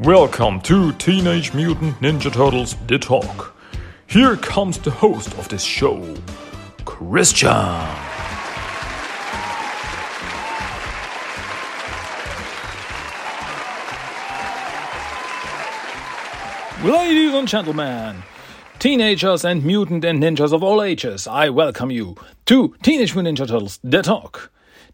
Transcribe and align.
Welcome 0.00 0.60
to 0.60 0.92
Teenage 0.92 1.52
Mutant 1.54 1.98
Ninja 2.00 2.32
Turtles 2.32 2.76
The 2.86 3.00
Talk. 3.00 3.56
Here 4.06 4.36
comes 4.36 4.78
the 4.78 4.92
host 4.92 5.36
of 5.36 5.48
this 5.48 5.64
show, 5.64 6.14
Christian. 6.84 7.48
Ladies 16.84 17.34
and 17.34 17.48
gentlemen, 17.48 18.22
teenagers 18.78 19.44
and 19.44 19.64
mutant 19.64 20.04
and 20.04 20.22
ninjas 20.22 20.52
of 20.52 20.62
all 20.62 20.80
ages, 20.80 21.26
I 21.26 21.48
welcome 21.48 21.90
you 21.90 22.14
to 22.46 22.72
Teenage 22.84 23.16
Mutant 23.16 23.36
Ninja 23.36 23.48
Turtles 23.48 23.80
The 23.82 24.02
Talk. 24.02 24.52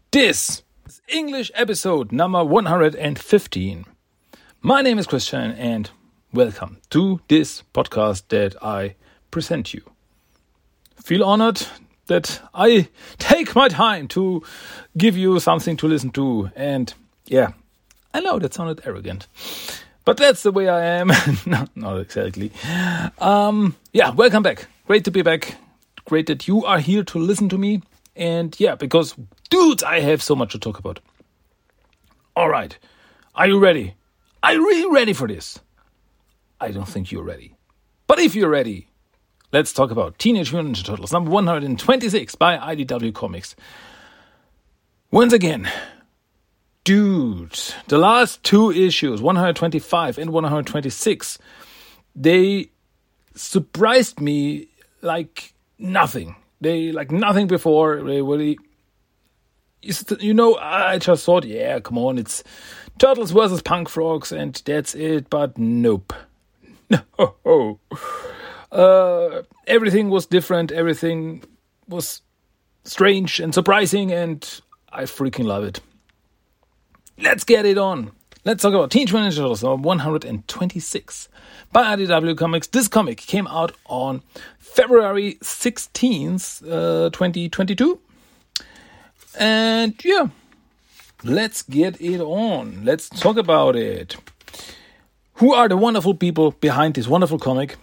This 0.09 0.63
is 0.87 0.99
English 1.07 1.51
episode 1.53 2.11
number 2.11 2.43
115. 2.43 3.85
My 4.65 4.81
name 4.81 4.97
is 4.97 5.05
Christian 5.05 5.51
and 5.51 5.91
welcome 6.33 6.79
to 6.89 7.21
this 7.27 7.61
podcast 7.71 8.23
that 8.29 8.55
I 8.63 8.95
present 9.29 9.75
you. 9.75 9.83
Feel 10.95 11.23
honored 11.23 11.61
that 12.07 12.41
I 12.51 12.89
take 13.19 13.55
my 13.55 13.67
time 13.67 14.07
to 14.07 14.41
give 14.97 15.15
you 15.15 15.39
something 15.39 15.77
to 15.77 15.87
listen 15.87 16.09
to 16.13 16.49
and 16.55 16.91
yeah, 17.27 17.51
I 18.11 18.21
know 18.21 18.39
that 18.39 18.55
sounded 18.55 18.81
arrogant. 18.87 19.27
But 20.03 20.17
that's 20.17 20.41
the 20.41 20.51
way 20.51 20.67
I 20.67 20.83
am. 20.83 21.11
no, 21.45 21.67
not 21.75 21.99
exactly. 21.99 22.51
Um, 23.19 23.75
yeah, 23.93 24.09
welcome 24.09 24.41
back. 24.41 24.65
Great 24.87 25.05
to 25.05 25.11
be 25.11 25.21
back. 25.21 25.57
Great 26.05 26.25
that 26.25 26.47
you 26.47 26.65
are 26.65 26.79
here 26.79 27.03
to 27.03 27.19
listen 27.19 27.49
to 27.49 27.59
me. 27.59 27.83
And 28.15 28.59
yeah, 28.59 28.73
because, 28.73 29.13
dudes, 29.51 29.83
I 29.83 29.99
have 29.99 30.23
so 30.23 30.35
much 30.35 30.53
to 30.53 30.59
talk 30.59 30.79
about. 30.79 31.01
All 32.35 32.49
right. 32.49 32.75
Are 33.35 33.45
you 33.45 33.59
ready? 33.59 33.93
Are 34.45 34.53
you 34.53 34.63
really 34.63 34.93
ready 34.93 35.13
for 35.13 35.27
this? 35.27 35.59
I 36.61 36.69
don't 36.69 36.87
think 36.87 37.11
you're 37.11 37.23
ready. 37.23 37.55
But 38.05 38.19
if 38.19 38.35
you're 38.35 38.47
ready, 38.47 38.89
let's 39.51 39.73
talk 39.73 39.89
about 39.89 40.19
Teenage 40.19 40.53
Mutant 40.53 40.77
Ninja 40.77 40.85
Turtles 40.85 41.11
number 41.11 41.31
126 41.31 42.35
by 42.35 42.55
IDW 42.55 43.11
Comics. 43.11 43.55
Once 45.09 45.33
again, 45.33 45.67
dude, 46.83 47.59
the 47.87 47.97
last 47.97 48.43
two 48.43 48.69
issues, 48.69 49.19
125 49.19 50.19
and 50.19 50.31
126, 50.31 51.39
they 52.15 52.69
surprised 53.33 54.21
me 54.21 54.67
like 55.01 55.55
nothing. 55.79 56.35
They 56.61 56.91
like 56.91 57.11
nothing 57.11 57.47
before. 57.47 58.03
They 58.03 58.21
really, 58.21 58.59
you 59.81 60.35
know, 60.35 60.55
I 60.57 60.99
just 60.99 61.25
thought, 61.25 61.45
yeah, 61.45 61.79
come 61.79 61.97
on, 61.97 62.19
it's 62.19 62.43
Turtles 62.97 63.31
versus 63.31 63.61
Punk 63.61 63.89
Frogs, 63.89 64.31
and 64.31 64.61
that's 64.65 64.95
it. 64.95 65.29
But 65.29 65.57
nope, 65.57 66.13
no. 66.89 67.79
Uh, 68.71 69.41
everything 69.67 70.09
was 70.09 70.25
different. 70.25 70.71
Everything 70.71 71.43
was 71.87 72.21
strange 72.83 73.39
and 73.39 73.53
surprising, 73.53 74.11
and 74.11 74.61
I 74.91 75.03
freaking 75.03 75.45
love 75.45 75.63
it. 75.63 75.79
Let's 77.17 77.43
get 77.43 77.65
it 77.65 77.77
on. 77.77 78.11
Let's 78.43 78.61
talk 78.61 78.73
about 78.73 78.91
Teenage 78.91 79.11
Mutant 79.11 79.33
Ninja 79.33 79.37
Turtles 79.37 79.63
number 79.63 79.87
126 79.87 81.29
by 81.71 81.95
IDW 81.95 82.37
Comics. 82.37 82.67
This 82.67 82.87
comic 82.87 83.17
came 83.17 83.47
out 83.47 83.71
on 83.85 84.21
February 84.59 85.37
16th, 85.41 86.61
uh, 86.63 87.09
2022. 87.09 87.99
And 89.39 89.95
yeah, 90.05 90.27
let's 91.23 91.63
get 91.63 91.99
it 92.01 92.21
on. 92.21 92.83
Let's 92.83 93.09
talk 93.09 93.37
about 93.37 93.75
it. 93.75 94.15
Who 95.35 95.53
are 95.53 95.67
the 95.67 95.77
wonderful 95.77 96.13
people 96.13 96.51
behind 96.51 96.95
this 96.95 97.07
wonderful 97.07 97.39
comic? 97.39 97.75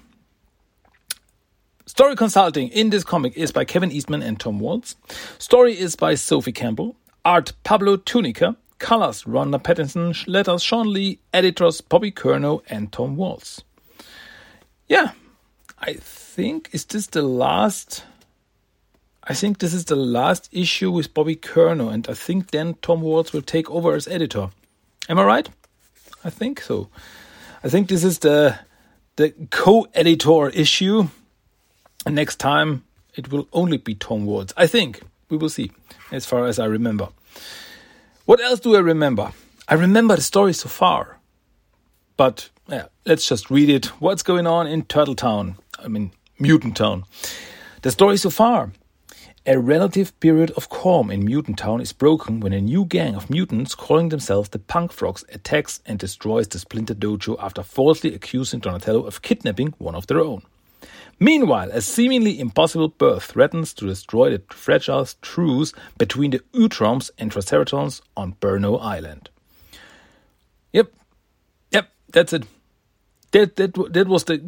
Story 1.86 2.16
consulting 2.16 2.68
in 2.68 2.90
this 2.90 3.04
comic 3.04 3.36
is 3.36 3.52
by 3.52 3.66
Kevin 3.66 3.92
Eastman 3.92 4.22
and 4.22 4.40
Tom 4.40 4.58
Waltz. 4.58 4.96
Story 5.38 5.78
is 5.78 5.94
by 5.94 6.14
Sophie 6.14 6.52
Campbell. 6.52 6.96
Art 7.24 7.52
Pablo 7.64 7.96
Tunica. 7.96 8.56
Colors 8.78 9.26
Ronda 9.26 9.58
Pattison. 9.58 10.14
Letters 10.26 10.62
Shawn 10.62 10.90
Lee. 10.92 11.18
Editors 11.34 11.82
Bobby 11.82 12.10
Curnow 12.10 12.62
and 12.68 12.90
Tom 12.90 13.16
Waltz. 13.16 13.62
Yeah, 14.88 15.12
I 15.78 15.94
think 15.94 16.70
is 16.72 16.86
this 16.86 17.08
the 17.08 17.22
last 17.22 18.04
I 19.24 19.34
think 19.34 19.58
this 19.58 19.72
is 19.72 19.84
the 19.84 19.96
last 19.96 20.48
issue 20.52 20.90
with 20.90 21.14
Bobby 21.14 21.36
Curnow, 21.36 21.92
and 21.92 22.08
I 22.08 22.14
think 22.14 22.50
then 22.50 22.74
Tom 22.82 23.02
Waltz 23.02 23.32
will 23.32 23.42
take 23.42 23.70
over 23.70 23.94
as 23.94 24.08
editor. 24.08 24.50
Am 25.08 25.18
I 25.18 25.24
right? 25.24 25.48
I 26.24 26.30
think 26.30 26.60
so. 26.60 26.88
I 27.62 27.68
think 27.68 27.88
this 27.88 28.02
is 28.02 28.18
the 28.18 28.58
the 29.16 29.34
co-editor 29.50 30.48
issue. 30.48 31.08
And 32.04 32.14
next 32.14 32.36
time 32.36 32.84
it 33.14 33.30
will 33.30 33.46
only 33.52 33.76
be 33.76 33.94
Tom 33.94 34.26
Waltz. 34.26 34.52
I 34.56 34.66
think 34.66 35.02
we 35.28 35.36
will 35.36 35.48
see, 35.48 35.70
as 36.10 36.26
far 36.26 36.46
as 36.46 36.58
I 36.58 36.64
remember. 36.64 37.08
What 38.24 38.40
else 38.40 38.60
do 38.60 38.74
I 38.74 38.80
remember? 38.80 39.32
I 39.68 39.74
remember 39.74 40.16
the 40.16 40.22
story 40.22 40.52
so 40.52 40.68
far, 40.68 41.18
but 42.16 42.50
yeah, 42.68 42.86
let's 43.06 43.28
just 43.28 43.50
read 43.50 43.68
it. 43.68 43.86
What's 44.00 44.22
going 44.22 44.46
on 44.46 44.66
in 44.66 44.82
Turtle 44.84 45.14
Town? 45.14 45.56
I 45.78 45.88
mean, 45.88 46.12
Mutant 46.38 46.76
Town. 46.76 47.04
The 47.82 47.90
story 47.90 48.16
so 48.16 48.30
far. 48.30 48.72
A 49.44 49.58
relative 49.58 50.18
period 50.20 50.52
of 50.52 50.68
calm 50.68 51.10
in 51.10 51.24
Mutant 51.24 51.58
Town 51.58 51.80
is 51.80 51.92
broken 51.92 52.38
when 52.38 52.52
a 52.52 52.60
new 52.60 52.84
gang 52.84 53.16
of 53.16 53.28
mutants 53.28 53.74
calling 53.74 54.08
themselves 54.08 54.50
the 54.50 54.60
Punk 54.60 54.92
Frogs 54.92 55.24
attacks 55.30 55.80
and 55.84 55.98
destroys 55.98 56.46
the 56.46 56.60
Splinter 56.60 56.94
Dojo 56.94 57.36
after 57.42 57.64
falsely 57.64 58.14
accusing 58.14 58.60
Donatello 58.60 59.02
of 59.02 59.20
kidnapping 59.22 59.74
one 59.78 59.96
of 59.96 60.06
their 60.06 60.20
own. 60.20 60.42
Meanwhile, 61.18 61.70
a 61.72 61.80
seemingly 61.80 62.38
impossible 62.38 62.86
birth 62.86 63.24
threatens 63.24 63.74
to 63.74 63.86
destroy 63.86 64.30
the 64.30 64.42
fragile 64.54 65.08
truce 65.22 65.72
between 65.98 66.30
the 66.30 66.38
Utroms 66.54 67.10
and 67.18 67.32
Triceratons 67.32 68.00
on 68.16 68.34
Burnow 68.34 68.80
Island. 68.80 69.28
Yep, 70.72 70.92
yep, 71.72 71.88
that's 72.12 72.32
it. 72.32 72.44
That 73.32 73.56
that 73.56 73.74
that 73.92 74.06
was 74.06 74.22
the 74.22 74.38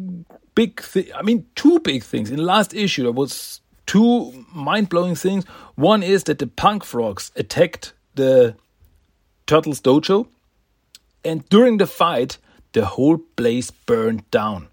big 0.55 0.81
thing. 0.81 1.07
I 1.13 1.21
mean, 1.21 1.47
two 1.55 1.81
big 1.81 2.01
things 2.03 2.29
in 2.29 2.37
the 2.37 2.43
last 2.43 2.73
issue. 2.73 3.03
There 3.03 3.11
was 3.11 3.59
two 3.85 4.45
mind 4.53 4.89
blowing 4.89 5.15
things. 5.15 5.45
One 5.75 6.03
is 6.03 6.23
that 6.25 6.39
the 6.39 6.47
punk 6.47 6.83
frogs 6.83 7.31
attacked 7.35 7.93
the 8.15 8.55
turtles 9.45 9.81
dojo, 9.81 10.27
and 11.23 11.47
during 11.49 11.77
the 11.77 11.87
fight, 11.87 12.37
the 12.73 12.85
whole 12.85 13.17
place 13.17 13.71
burned 13.71 14.29
down. 14.31 14.67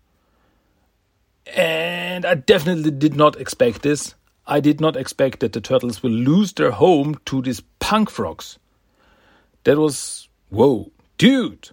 And 1.54 2.24
I 2.24 2.34
definitely 2.34 2.90
did 2.90 3.14
not 3.14 3.40
expect 3.40 3.82
this. 3.82 4.14
I 4.46 4.60
did 4.60 4.80
not 4.80 4.96
expect 4.96 5.40
that 5.40 5.52
the 5.52 5.60
turtles 5.60 6.02
will 6.02 6.10
lose 6.10 6.52
their 6.52 6.72
home 6.72 7.18
to 7.26 7.42
these 7.42 7.62
punk 7.78 8.10
frogs. 8.10 8.58
That 9.64 9.78
was, 9.78 10.28
whoa, 10.50 10.90
dude. 11.18 11.70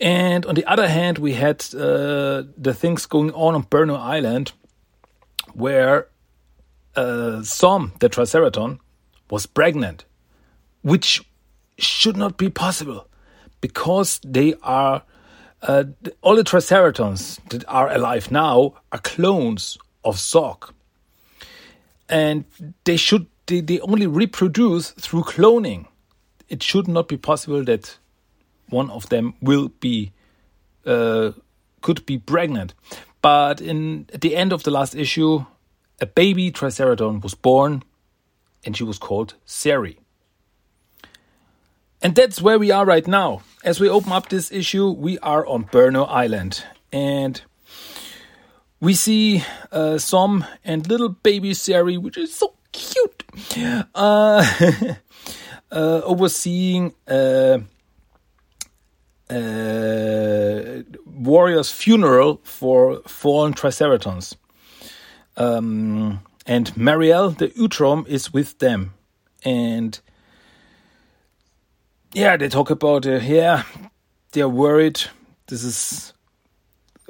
And 0.00 0.46
on 0.46 0.54
the 0.54 0.64
other 0.66 0.88
hand, 0.88 1.18
we 1.18 1.34
had 1.34 1.64
uh, 1.74 2.44
the 2.56 2.74
things 2.74 3.06
going 3.06 3.32
on 3.32 3.54
on 3.54 3.64
Burnow 3.64 3.98
Island 3.98 4.52
where 5.52 6.08
uh, 6.96 7.42
Som, 7.42 7.92
the 8.00 8.08
Triceraton, 8.08 8.78
was 9.30 9.46
pregnant, 9.46 10.04
which 10.82 11.22
should 11.78 12.16
not 12.16 12.36
be 12.36 12.50
possible 12.50 13.08
because 13.60 14.20
they 14.24 14.54
are 14.62 15.02
uh, 15.62 15.84
all 16.20 16.36
the 16.36 16.44
Triceratons 16.44 17.40
that 17.48 17.64
are 17.66 17.90
alive 17.90 18.30
now 18.30 18.74
are 18.92 18.98
clones 18.98 19.78
of 20.04 20.18
Zog, 20.18 20.72
and 22.08 22.44
they 22.84 22.96
should 22.96 23.26
they, 23.46 23.60
they 23.60 23.80
only 23.80 24.06
reproduce 24.06 24.90
through 24.90 25.22
cloning. 25.22 25.86
It 26.48 26.62
should 26.62 26.86
not 26.86 27.08
be 27.08 27.16
possible 27.16 27.64
that 27.64 27.96
one 28.68 28.90
of 28.90 29.08
them 29.08 29.34
will 29.40 29.70
be 29.80 30.12
uh, 30.84 31.32
could 31.80 32.04
be 32.04 32.18
pregnant. 32.18 32.74
But 33.22 33.62
in 33.62 34.06
at 34.12 34.20
the 34.20 34.36
end 34.36 34.52
of 34.52 34.64
the 34.64 34.70
last 34.70 34.94
issue, 34.94 35.46
a 36.00 36.06
baby 36.06 36.50
Triceraton 36.50 37.22
was 37.22 37.34
born, 37.34 37.82
and 38.64 38.76
she 38.76 38.84
was 38.84 38.98
called 38.98 39.34
Sari. 39.44 39.98
And 42.02 42.14
that's 42.14 42.42
where 42.42 42.58
we 42.58 42.70
are 42.70 42.84
right 42.84 43.06
now. 43.06 43.42
As 43.64 43.80
we 43.80 43.88
open 43.88 44.12
up 44.12 44.28
this 44.28 44.52
issue, 44.52 44.90
we 44.90 45.18
are 45.20 45.46
on 45.46 45.64
Burnow 45.64 46.06
Island. 46.06 46.62
And 46.92 47.40
we 48.78 48.92
see 48.92 49.42
uh, 49.72 49.96
Som 49.96 50.44
and 50.64 50.86
little 50.86 51.08
baby 51.08 51.54
Sari, 51.54 51.96
which 51.96 52.18
is 52.18 52.34
so 52.34 52.54
cute, 52.72 53.24
uh, 53.94 54.44
uh, 55.72 56.00
overseeing 56.04 56.92
a, 57.08 57.62
a 59.30 60.84
warrior's 61.06 61.70
funeral 61.70 62.42
for 62.44 63.00
fallen 63.06 63.54
Triceratons. 63.54 64.36
Um, 65.36 66.20
and 66.46 66.72
Marielle, 66.74 67.36
the 67.36 67.48
Utrom, 67.48 68.06
is 68.06 68.32
with 68.32 68.58
them. 68.58 68.94
And 69.44 69.98
yeah, 72.12 72.36
they 72.36 72.48
talk 72.48 72.70
about, 72.70 73.06
uh, 73.06 73.16
yeah, 73.16 73.64
they're 74.32 74.48
worried 74.48 75.00
this 75.46 75.62
is 75.62 76.12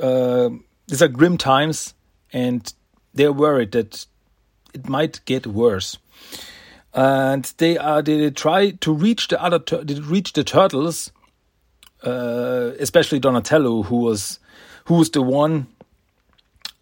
uh, 0.03 0.51
these 0.89 1.03
are 1.03 1.09
grim 1.09 1.39
times, 1.39 1.95
and 2.33 2.73
they're 3.13 3.33
worried 3.33 3.73
that 3.73 4.07
it 4.73 4.89
might 4.89 5.25
get 5.25 5.47
worse. 5.47 5.99
And 6.93 7.45
they 7.59 7.79
are 7.79 8.03
they 8.03 8.31
try 8.31 8.71
to 8.71 8.93
reach 8.93 9.29
the 9.29 9.43
other 9.43 9.59
they 9.59 9.95
reach 9.95 10.33
the 10.33 10.45
turtles, 10.45 11.13
uh, 12.03 12.73
especially 12.79 13.21
Donatello, 13.21 13.85
who 13.85 13.99
was 13.99 14.41
who 14.87 14.95
was 14.95 15.11
the 15.11 15.23
one 15.23 15.69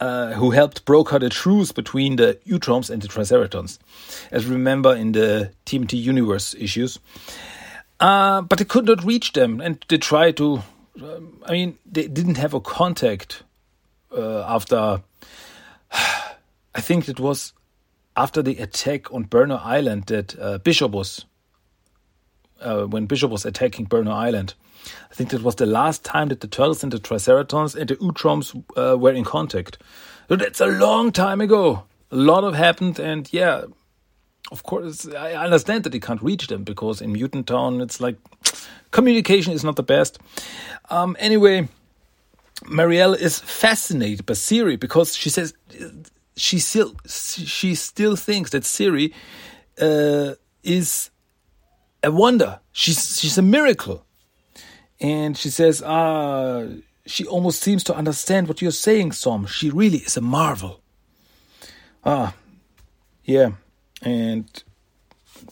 uh, 0.03 0.33
who 0.33 0.51
helped 0.51 0.85
broker 0.85 1.17
the 1.21 1.29
truce 1.29 1.71
between 1.71 2.17
the 2.17 2.37
Utroms 2.45 2.91
and 2.91 3.01
the 3.01 3.07
Triceratons, 3.07 3.79
as 4.33 4.47
remember 4.47 4.97
in 4.97 5.13
the 5.13 5.53
TMT 5.65 5.93
Universe 5.93 6.57
issues. 6.59 6.99
Uh, 8.01 8.43
but 8.43 8.59
they 8.59 8.65
could 8.65 8.85
not 8.85 9.05
reach 9.05 9.33
them, 9.33 9.61
and 9.61 9.85
they 9.89 9.99
tried 9.99 10.37
to. 10.39 10.63
Um, 11.01 11.41
I 11.47 11.53
mean, 11.53 11.79
they 11.87 12.09
didn't 12.09 12.37
have 12.37 12.53
a 12.53 12.61
contact 12.61 13.45
uh, 14.11 14.43
after. 14.43 15.03
I 16.75 16.81
think 16.81 17.09
it 17.09 17.21
was 17.21 17.53
after 18.17 18.43
the 18.43 18.59
attack 18.59 19.13
on 19.15 19.27
Burnow 19.27 19.61
Island 19.65 20.07
that 20.07 20.37
uh, 20.37 20.59
Bishop 20.59 20.91
was. 20.91 21.27
Uh, 22.61 22.87
when 22.87 23.07
Bishop 23.07 23.31
was 23.31 23.45
attacking 23.45 23.87
Burnow 23.87 24.13
Island, 24.13 24.55
I 25.11 25.15
think 25.15 25.31
that 25.31 25.43
was 25.43 25.57
the 25.57 25.67
last 25.67 26.05
time 26.05 26.29
that 26.29 26.41
the 26.41 26.47
turtles 26.47 26.83
and 26.83 26.93
the 26.93 26.99
Triceratons 26.99 27.77
and 27.77 27.89
the 27.89 27.97
Utroms 27.97 28.63
uh, 28.77 28.99
were 28.99 29.13
in 29.13 29.25
contact. 29.25 29.79
So 30.29 30.37
that's 30.37 30.61
a 30.61 30.67
long 30.67 31.13
time 31.13 31.41
ago. 31.41 31.85
A 32.11 32.17
lot 32.17 32.45
of 32.45 32.55
happened, 32.55 32.99
and 32.99 33.31
yeah, 33.33 33.65
of 34.51 34.63
course, 34.65 35.09
I 35.09 35.33
understand 35.33 35.85
that 35.85 35.91
they 35.91 36.01
can't 36.01 36.23
reach 36.23 36.47
them 36.47 36.63
because 36.65 37.01
in 37.01 37.13
Mutant 37.13 37.47
Town 37.47 37.81
it's 37.81 38.01
like 38.01 38.17
communication 38.91 39.53
is 39.53 39.65
not 39.65 39.77
the 39.77 39.83
best. 39.83 40.19
Um, 40.91 41.17
anyway, 41.19 41.69
Marielle 42.65 43.19
is 43.19 43.39
fascinated 43.39 44.27
by 44.27 44.35
Siri 44.35 44.77
because 44.77 45.17
she 45.17 45.31
says 45.31 45.55
she 46.37 46.59
still 46.59 46.95
she 47.07 47.75
still 47.75 48.17
thinks 48.17 48.51
that 48.51 48.65
Siri 48.65 49.13
uh, 49.81 50.35
is 50.63 51.11
a 52.03 52.11
wonder. 52.11 52.61
She's 52.73 53.19
she's 53.21 53.39
a 53.39 53.43
miracle, 53.43 54.05
and 55.03 55.37
she 55.37 55.51
says, 55.51 55.83
"Ah, 55.85 56.65
she 57.05 57.27
almost 57.27 57.61
seems 57.61 57.85
to 57.85 57.95
understand 57.95 58.49
what 58.49 58.63
you're 58.63 58.71
saying, 58.71 59.13
Som. 59.13 59.47
She 59.47 59.69
really 59.69 59.99
is 59.99 60.17
a 60.17 60.21
marvel." 60.23 60.81
Ah, 62.05 62.35
yeah, 63.25 63.51
and 64.01 64.63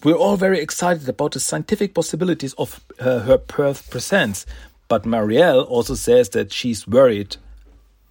we're 0.05 0.15
all 0.15 0.37
very 0.37 0.61
excited 0.61 1.09
about 1.09 1.33
the 1.33 1.41
scientific 1.41 1.93
possibilities 1.95 2.55
of 2.55 2.81
uh, 2.99 3.21
her 3.21 3.37
Perth 3.39 3.91
presence. 3.91 4.47
But 4.89 5.05
Marielle 5.05 5.69
also 5.69 5.95
says 5.95 6.31
that 6.31 6.53
she's 6.53 6.87
worried 6.89 7.37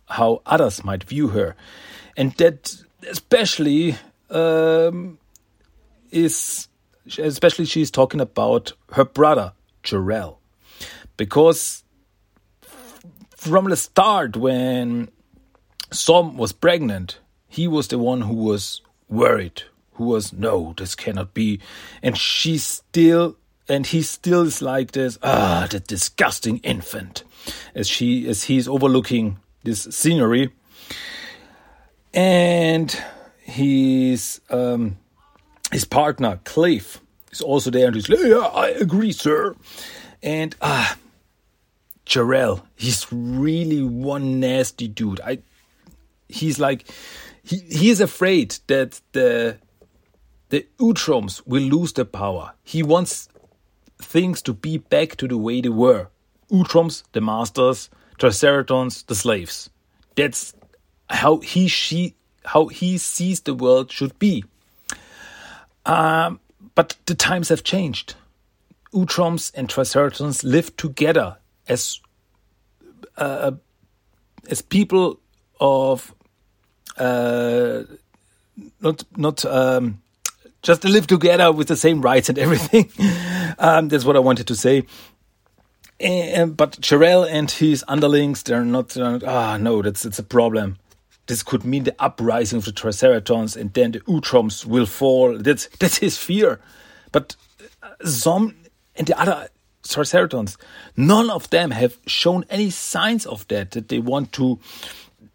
how 0.06 0.42
others 0.46 0.84
might 0.84 1.04
view 1.04 1.30
her 1.30 1.56
and 2.20 2.34
that 2.34 2.76
especially 3.10 3.96
um, 4.30 5.18
is 6.12 6.68
especially 7.18 7.66
she's 7.66 7.90
talking 7.90 8.20
about 8.20 8.74
her 8.92 9.06
brother 9.06 9.54
Jarell, 9.84 10.39
because 11.20 11.84
from 13.36 13.66
the 13.66 13.76
start 13.76 14.38
when 14.38 15.10
Som 15.92 16.38
was 16.38 16.54
pregnant, 16.54 17.20
he 17.48 17.68
was 17.68 17.90
the 17.90 18.00
one 18.00 18.22
who 18.22 18.36
was 18.36 18.82
worried, 19.10 19.64
who 19.94 20.06
was 20.06 20.32
no, 20.32 20.74
this 20.78 20.96
cannot 20.96 21.34
be, 21.34 21.60
and 22.02 22.18
she 22.18 22.58
still 22.58 23.36
and 23.68 23.86
he 23.86 24.02
still 24.02 24.44
is 24.44 24.62
like 24.62 24.94
this 24.94 25.20
ah 25.22 25.68
the 25.70 25.80
disgusting 25.80 26.58
infant 26.60 27.24
as 27.76 27.88
she 27.88 28.28
as 28.28 28.46
he's 28.46 28.68
overlooking 28.68 29.38
this 29.64 29.84
scenery 29.92 30.52
and 32.14 32.98
his 33.42 34.42
um, 34.50 34.98
his 35.72 35.86
partner 35.86 36.40
Cliff 36.46 37.02
is 37.32 37.42
also 37.42 37.70
there, 37.70 37.88
and 37.88 37.96
he's 37.96 38.10
like, 38.10 38.20
"Yeah, 38.24 38.38
I 38.38 38.70
agree, 38.70 39.12
sir." 39.12 39.56
And 40.22 40.56
ah, 40.62 40.98
Jarell, 42.10 42.64
he's 42.76 43.06
really 43.12 43.84
one 43.84 44.40
nasty 44.40 44.88
dude. 44.88 45.22
I, 45.22 45.40
he's 46.28 46.60
like, 46.60 46.90
he 47.44 47.58
he 47.60 47.92
is 47.92 48.02
afraid 48.02 48.58
that 48.66 49.00
the 49.12 49.58
the 50.50 50.66
Utroms 50.80 51.46
will 51.46 51.62
lose 51.62 51.94
their 51.94 52.06
power. 52.06 52.54
He 52.64 52.82
wants 52.82 53.30
things 54.02 54.42
to 54.42 54.54
be 54.54 54.80
back 54.80 55.18
to 55.18 55.28
the 55.28 55.38
way 55.38 55.62
they 55.62 55.70
were. 55.70 56.08
Utroms, 56.52 57.04
the 57.12 57.22
masters, 57.22 57.92
Triceratons, 58.18 59.06
the 59.06 59.14
slaves. 59.14 59.70
That's 60.16 60.56
how 61.12 61.38
he 61.38 61.68
she 61.68 62.16
how 62.44 62.68
he 62.68 62.98
sees 62.98 63.42
the 63.42 63.54
world 63.54 63.92
should 63.92 64.18
be. 64.18 64.44
Um, 65.86 66.40
but 66.74 66.96
the 67.06 67.14
times 67.14 67.50
have 67.50 67.64
changed. 67.64 68.16
Utroms 68.92 69.52
and 69.54 69.70
Triceratons 69.70 70.44
live 70.44 70.76
together 70.76 71.38
as 71.70 72.02
uh, 73.18 73.52
as 74.50 74.62
people 74.62 75.20
of 75.60 76.14
uh, 76.98 77.84
not 78.82 79.04
not 79.16 79.46
um, 79.46 80.02
just 80.62 80.82
to 80.82 80.90
live 80.90 81.08
together 81.08 81.52
with 81.52 81.68
the 81.68 81.76
same 81.76 82.02
rights 82.02 82.30
and 82.30 82.38
everything. 82.38 82.90
um, 83.60 83.88
that's 83.88 84.06
what 84.06 84.16
I 84.16 84.20
wanted 84.20 84.48
to 84.48 84.56
say. 84.56 84.86
And, 86.02 86.56
but 86.56 86.80
Jarell 86.80 87.30
and 87.30 87.52
his 87.52 87.84
underlings, 87.88 88.44
they're 88.44 88.64
not. 88.64 88.96
Ah, 88.98 89.58
no, 89.58 89.82
that's 89.82 90.06
it's 90.06 90.20
a 90.20 90.24
problem. 90.24 90.78
This 91.28 91.44
could 91.44 91.64
mean 91.64 91.84
the 91.84 91.96
uprising 92.00 92.58
of 92.58 92.66
the 92.66 92.72
Triceratons, 92.72 93.56
and 93.56 93.74
then 93.74 93.92
the 93.92 94.00
Utroms 94.02 94.66
will 94.66 94.86
fall. 94.86 95.38
That's 95.38 95.68
that's 95.80 95.98
his 95.98 96.18
fear. 96.18 96.60
But 97.12 97.36
Som 98.04 98.56
and 98.96 99.08
the 99.08 99.20
other 99.20 99.50
Triceratons, 99.84 100.58
none 100.98 101.30
of 101.30 101.50
them 101.50 101.72
have 101.72 101.98
shown 102.06 102.44
any 102.50 102.70
signs 102.70 103.26
of 103.26 103.48
that. 103.48 103.72
That 103.72 103.88
they 103.88 104.00
want 104.00 104.32
to 104.34 104.60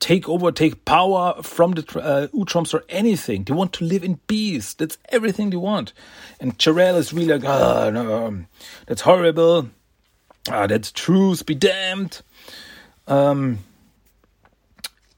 take 0.00 0.29
over, 0.29 0.52
take 0.52 0.85
power 0.85 1.43
from 1.43 1.73
the 1.73 1.82
uh, 1.99 2.26
Utroms 2.29 2.75
or 2.75 2.85
anything. 2.88 3.44
They 3.44 3.55
want 3.55 3.73
to 3.75 3.85
live 3.85 4.05
in 4.05 4.17
peace. 4.29 4.75
That's 4.75 4.99
everything 5.08 5.51
they 5.51 5.56
want. 5.56 5.93
And 6.41 6.58
Jarell 6.58 6.96
is 6.96 7.13
really 7.13 7.39
like, 7.39 7.44
ah, 7.44 7.91
no, 7.91 8.27
um, 8.27 8.46
that's 8.86 9.03
horrible. 9.03 9.70
Ah, 10.51 10.67
that's 10.67 10.93
truth, 10.93 11.46
be 11.46 11.55
damned. 11.55 12.20
Um, 13.06 13.60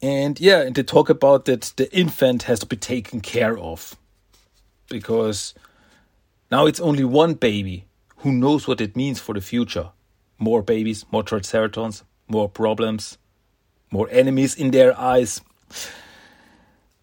and 0.00 0.38
yeah, 0.38 0.60
and 0.60 0.74
they 0.74 0.82
talk 0.82 1.08
about 1.08 1.46
that 1.46 1.72
the 1.76 1.92
infant 1.96 2.44
has 2.44 2.60
to 2.60 2.66
be 2.66 2.76
taken 2.76 3.20
care 3.20 3.58
of 3.58 3.96
because 4.88 5.54
now 6.50 6.66
it's 6.66 6.80
only 6.80 7.02
one 7.02 7.34
baby 7.34 7.86
who 8.26 8.32
knows 8.32 8.66
what 8.66 8.80
it 8.80 8.96
means 8.96 9.20
for 9.20 9.34
the 9.36 9.40
future. 9.40 9.90
More 10.36 10.60
babies, 10.60 11.06
more 11.12 11.22
triceratons, 11.22 12.02
more 12.26 12.48
problems, 12.48 13.18
more 13.92 14.08
enemies 14.10 14.56
in 14.56 14.72
their 14.72 14.98
eyes. 14.98 15.40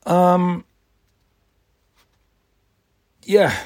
Um, 0.05 0.65
yeah, 3.23 3.57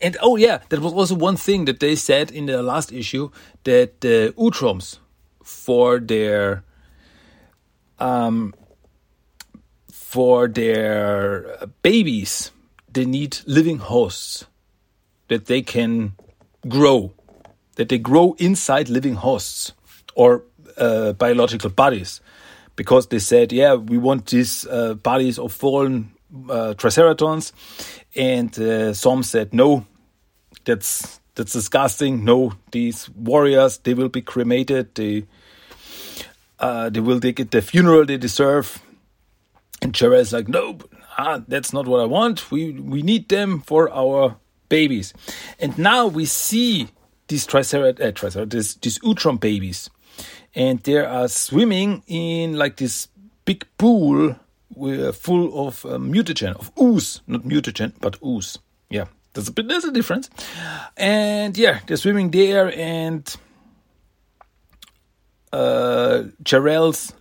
and 0.00 0.16
oh 0.22 0.36
yeah, 0.36 0.60
that 0.70 0.80
was 0.80 0.94
also 0.94 1.14
one 1.14 1.36
thing 1.36 1.66
that 1.66 1.80
they 1.80 1.96
said 1.96 2.30
in 2.30 2.46
the 2.46 2.62
last 2.62 2.90
issue 2.90 3.28
that 3.64 4.00
the 4.00 4.32
Utroms 4.38 4.96
for 5.44 5.98
their 5.98 6.64
um 7.98 8.54
for 9.92 10.48
their 10.48 11.58
babies, 11.82 12.52
they 12.90 13.04
need 13.04 13.36
living 13.46 13.76
hosts 13.76 14.46
that 15.28 15.44
they 15.44 15.60
can 15.60 16.14
grow, 16.68 17.12
that 17.76 17.88
they 17.88 17.98
grow 17.98 18.34
inside 18.38 18.88
living 18.88 19.14
hosts 19.14 19.72
or 20.14 20.44
uh, 20.76 21.12
biological 21.12 21.70
bodies. 21.70 22.20
Because 22.74 23.08
they 23.08 23.18
said, 23.18 23.52
yeah, 23.52 23.74
we 23.74 23.98
want 23.98 24.26
these 24.26 24.66
uh, 24.66 24.94
bodies 24.94 25.38
of 25.38 25.52
fallen 25.52 26.12
uh, 26.48 26.72
triceratons, 26.76 27.52
and 28.16 28.58
uh, 28.58 28.94
some 28.94 29.22
said, 29.22 29.52
no, 29.52 29.84
that's 30.64 31.20
that's 31.34 31.52
disgusting. 31.52 32.24
No, 32.24 32.54
these 32.70 33.10
warriors 33.10 33.78
they 33.78 33.94
will 33.94 34.08
be 34.08 34.22
cremated. 34.22 34.94
They 34.94 35.26
uh, 36.58 36.90
they 36.90 37.00
will 37.00 37.18
get 37.18 37.50
the 37.50 37.60
funeral 37.62 38.06
they 38.06 38.16
deserve. 38.16 38.80
And 39.82 40.00
is 40.00 40.32
like, 40.32 40.48
no, 40.48 40.78
ah, 41.18 41.42
that's 41.48 41.72
not 41.72 41.86
what 41.86 42.00
I 42.00 42.04
want. 42.04 42.50
We 42.50 42.72
we 42.72 43.02
need 43.02 43.28
them 43.28 43.60
for 43.60 43.90
our 43.92 44.36
babies. 44.72 45.12
And 45.60 45.76
now 45.76 46.06
we 46.06 46.24
see 46.24 46.88
these 47.28 47.46
tricerat, 47.46 48.00
uh, 48.00 48.12
tricerat 48.12 48.50
these, 48.50 48.74
these 48.76 48.98
Utrom 49.00 49.38
babies, 49.38 49.90
and 50.54 50.80
they 50.82 50.96
are 50.96 51.28
swimming 51.28 52.02
in 52.06 52.56
like 52.56 52.76
this 52.76 53.08
big 53.44 53.66
pool 53.76 54.34
full 55.12 55.66
of 55.66 55.84
uh, 55.84 55.98
mutagen, 55.98 56.56
of 56.56 56.70
ooze, 56.80 57.20
not 57.26 57.42
mutagen, 57.42 57.92
but 58.00 58.16
ooze. 58.22 58.58
Yeah, 58.88 59.06
there's 59.34 59.48
a 59.48 59.52
bit, 59.52 59.68
there's 59.68 59.84
a 59.84 59.92
difference. 59.92 60.30
And 60.96 61.56
yeah, 61.58 61.80
they're 61.86 61.98
swimming 61.98 62.30
there, 62.30 62.72
and 62.74 63.24
uh, 65.52 66.24
Jarell's 66.42 67.12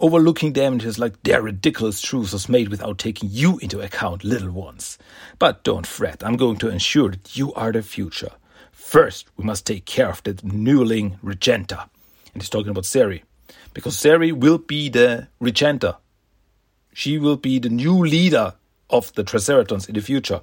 overlooking 0.00 0.52
just 0.52 0.98
like 0.98 1.22
their 1.22 1.42
ridiculous 1.42 2.00
truths 2.00 2.32
was 2.32 2.48
made 2.48 2.68
without 2.68 2.98
taking 2.98 3.28
you 3.32 3.58
into 3.58 3.80
account, 3.80 4.24
little 4.24 4.50
ones. 4.50 4.98
But 5.38 5.64
don't 5.64 5.86
fret, 5.86 6.22
I'm 6.24 6.36
going 6.36 6.56
to 6.58 6.68
ensure 6.68 7.10
that 7.10 7.36
you 7.36 7.52
are 7.54 7.72
the 7.72 7.82
future. 7.82 8.32
First, 8.72 9.26
we 9.36 9.44
must 9.44 9.66
take 9.66 9.84
care 9.84 10.08
of 10.10 10.22
that 10.24 10.44
newling 10.44 11.18
Regenta. 11.20 11.88
And 12.32 12.42
he's 12.42 12.50
talking 12.50 12.70
about 12.70 12.86
Seri. 12.86 13.24
Because 13.74 13.98
Seri 13.98 14.32
will 14.32 14.58
be 14.58 14.88
the 14.88 15.28
Regenta. 15.40 15.96
She 16.92 17.18
will 17.18 17.36
be 17.36 17.58
the 17.58 17.68
new 17.68 18.04
leader 18.04 18.54
of 18.88 19.12
the 19.14 19.24
Triceratons 19.24 19.88
in 19.88 19.94
the 19.94 20.00
future. 20.00 20.40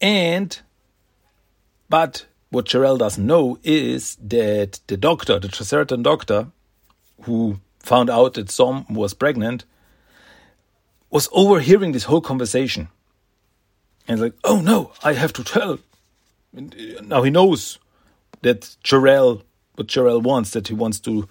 And, 0.00 0.58
but 1.88 2.26
what 2.50 2.66
Jarell 2.66 2.98
doesn't 2.98 3.24
know 3.24 3.58
is 3.62 4.16
that 4.16 4.80
the 4.86 4.96
doctor, 4.96 5.38
the 5.38 5.48
Triceraton 5.48 6.02
doctor, 6.02 6.48
who 7.22 7.60
found 7.88 8.10
out 8.10 8.34
that 8.34 8.50
Som 8.50 8.84
was 8.88 9.14
pregnant, 9.14 9.64
was 11.10 11.28
overhearing 11.32 11.92
this 11.92 12.04
whole 12.04 12.20
conversation. 12.20 12.88
And 14.06 14.20
like, 14.20 14.34
oh 14.44 14.60
no, 14.60 14.92
I 15.02 15.14
have 15.14 15.32
to 15.34 15.44
tell. 15.44 15.78
And 16.56 16.74
uh, 16.74 17.02
now 17.02 17.22
he 17.22 17.30
knows 17.30 17.78
that 18.42 18.76
Jarell, 18.84 19.42
what 19.74 19.88
Jarell 19.88 20.22
wants, 20.22 20.50
that 20.50 20.68
he 20.68 20.74
wants 20.74 21.00
to 21.00 21.28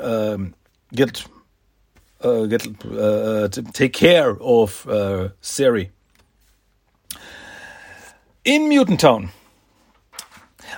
um, 0.00 0.54
get 0.92 1.24
uh, 2.22 2.46
get 2.46 2.66
uh, 2.84 3.48
to 3.48 3.62
take 3.72 3.92
care 3.92 4.36
of 4.40 4.86
uh, 4.88 5.28
Seri. 5.40 5.90
In 8.44 8.68
Mutant 8.68 9.00
Town, 9.00 9.30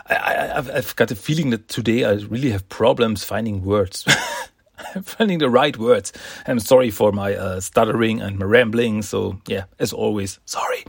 I, 0.09 0.63
have 0.75 0.95
got 0.97 1.11
a 1.11 1.17
feeling 1.17 1.51
that 1.51 1.69
today 1.69 2.05
I 2.05 2.13
really 2.13 2.51
have 2.51 2.69
problems 2.69 3.25
finding 3.25 3.65
words. 3.65 4.05
finding 5.03 5.39
the 5.39 5.51
right 5.51 5.77
words. 5.77 6.13
I'm 6.47 6.61
sorry 6.61 6.91
for 6.91 7.13
my 7.13 7.35
uh, 7.35 7.61
stuttering 7.61 8.21
and 8.21 8.39
my 8.39 8.47
rambling. 8.47 9.03
So 9.03 9.41
yeah, 9.47 9.65
as 9.79 9.93
always, 9.93 10.41
sorry 10.45 10.85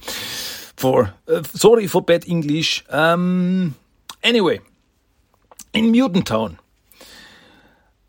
for 0.75 1.13
uh, 1.27 1.43
sorry 1.43 1.87
for 1.87 2.01
bad 2.01 2.27
English. 2.27 2.83
Um, 2.89 3.75
anyway, 4.21 4.59
in 5.73 5.91
Mutant 5.91 6.27
Town, 6.27 6.59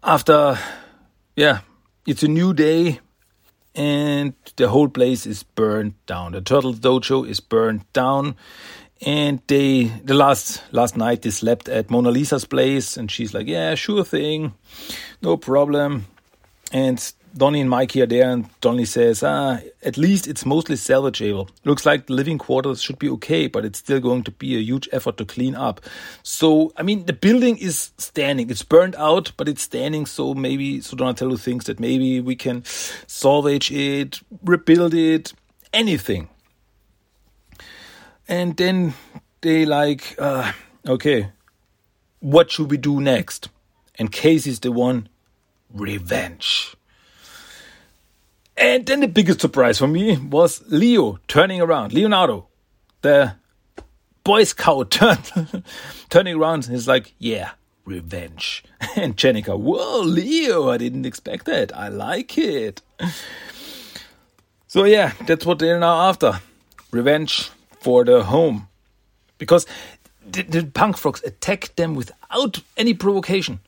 after 0.03 0.59
yeah, 1.37 1.61
it's 2.07 2.23
a 2.23 2.29
new 2.29 2.53
day 2.53 3.01
and 3.75 4.35
the 4.57 4.69
whole 4.69 4.89
place 4.89 5.27
is 5.27 5.43
burned 5.43 5.95
down. 6.07 6.33
The 6.33 6.41
Turtle 6.41 6.75
Dojo 6.75 7.29
is 7.29 7.41
burned 7.41 7.85
down 7.93 8.37
and 9.01 9.41
they 9.47 9.85
the 10.05 10.15
last 10.15 10.63
last 10.73 10.97
night 10.97 11.23
they 11.23 11.31
slept 11.31 11.69
at 11.69 11.91
Mona 11.91 12.11
Lisa's 12.11 12.45
place 12.45 12.97
and 12.97 13.11
she's 13.11 13.35
like, 13.35 13.47
Yeah, 13.47 13.75
sure 13.75 14.05
thing, 14.05 14.55
no 15.23 15.37
problem. 15.37 16.07
And 16.73 17.13
Donnie 17.37 17.61
and 17.61 17.69
Mikey 17.69 18.01
are 18.03 18.07
there 18.07 18.31
and 18.31 18.49
Donnie 18.61 18.85
says, 18.85 19.23
Ah, 19.23 19.59
at 19.83 19.97
least 19.97 20.29
it's 20.29 20.47
mostly 20.47 20.77
salvageable. 20.77 21.49
Looks 21.65 21.85
like 21.85 22.07
the 22.07 22.15
living 22.15 22.39
quarters 22.39 22.81
should 22.81 22.99
be 22.99 23.09
okay, 23.11 23.49
but 23.49 23.65
it's 23.65 23.81
still 23.81 24.01
going 24.01 24.23
to 24.25 24.31
be 24.31 24.57
a 24.57 24.61
huge 24.61 24.89
effort 24.93 25.17
to 25.17 25.25
clean 25.25 25.55
up. 25.55 25.81
So 26.23 26.73
I 26.77 26.83
mean 26.83 27.07
the 27.07 27.13
building 27.13 27.59
is 27.59 27.91
standing. 27.99 28.49
It's 28.49 28.63
burned 28.63 28.95
out, 28.97 29.33
but 29.37 29.49
it's 29.49 29.63
standing, 29.63 30.07
so 30.07 30.35
maybe 30.35 30.81
so 30.81 30.97
Donatello 30.97 31.37
thinks 31.37 31.67
that 31.67 31.81
maybe 31.81 32.21
we 32.21 32.37
can 32.37 32.65
salvage 32.65 33.73
it, 33.73 34.21
rebuild 34.45 34.95
it, 34.95 35.33
anything 35.73 36.29
and 38.29 38.57
then 38.57 38.95
they 39.41 39.67
like, 39.67 40.17
uh, 40.19 40.53
okay, 40.87 41.31
what 42.21 42.51
should 42.51 42.71
we 42.71 42.77
do 42.77 43.01
next? 43.01 43.49
And 43.97 44.11
Casey's 44.11 44.61
the 44.61 44.73
one, 44.73 45.09
revenge. 45.73 46.75
And 48.57 48.87
then 48.87 49.01
the 49.01 49.09
biggest 49.09 49.41
surprise 49.41 49.79
for 49.79 49.89
me 49.89 50.17
was 50.17 50.63
Leo 50.69 51.19
turning 51.29 51.61
around, 51.61 51.93
Leonardo, 51.93 52.47
the 53.03 53.35
Boy 54.23 54.45
Scout 54.45 54.91
turned, 54.91 55.65
turning 56.09 56.37
around. 56.37 56.67
He's 56.67 56.89
like, 56.89 57.15
yeah, 57.19 57.53
revenge. 57.85 58.65
And 58.97 59.17
Jennika, 59.17 59.59
whoa, 59.59 60.03
Leo, 60.03 60.71
I 60.71 60.79
didn't 60.79 61.05
expect 61.05 61.47
that. 61.47 61.77
I 61.77 61.89
like 61.89 62.39
it. 62.39 62.81
So 64.69 64.85
yeah, 64.85 65.13
that's 65.27 65.45
what 65.45 65.59
they're 65.59 65.81
now 65.81 66.09
after. 66.09 66.41
Revenge, 66.93 67.51
for 67.85 68.03
the 68.03 68.25
home 68.25 68.69
because 69.37 69.67
the, 70.27 70.43
the 70.43 70.65
punk 70.65 70.97
frogs 70.97 71.23
attacked 71.23 71.77
them 71.77 71.95
without 71.95 72.61
any 72.79 72.95
provocation. 72.95 73.61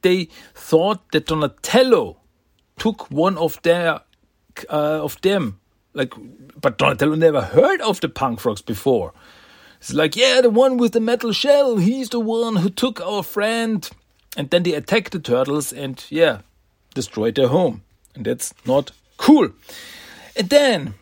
They 0.00 0.28
thought 0.54 1.00
that 1.12 1.26
Donatello 1.26 2.16
took 2.78 3.10
one 3.10 3.36
of 3.36 3.60
their 3.62 4.00
uh, 4.70 5.04
of 5.04 5.20
them, 5.20 5.60
like, 5.92 6.14
but 6.58 6.78
Donatello 6.78 7.14
never 7.16 7.42
heard 7.42 7.82
of 7.82 8.00
the 8.00 8.08
punk 8.08 8.40
frogs 8.40 8.62
before. 8.62 9.12
It's 9.78 9.92
like, 9.92 10.16
yeah, 10.16 10.40
the 10.40 10.48
one 10.48 10.78
with 10.78 10.92
the 10.92 11.00
metal 11.00 11.32
shell, 11.32 11.76
he's 11.76 12.08
the 12.08 12.20
one 12.20 12.56
who 12.56 12.70
took 12.70 13.00
our 13.00 13.22
friend. 13.22 13.88
And 14.36 14.48
then 14.48 14.62
they 14.62 14.72
attacked 14.72 15.12
the 15.12 15.18
turtles 15.18 15.72
and, 15.72 16.02
yeah, 16.08 16.38
destroyed 16.94 17.34
their 17.34 17.48
home. 17.48 17.82
And 18.14 18.24
that's 18.24 18.54
not 18.64 18.92
cool. 19.18 19.50
And 20.34 20.48
then 20.48 20.94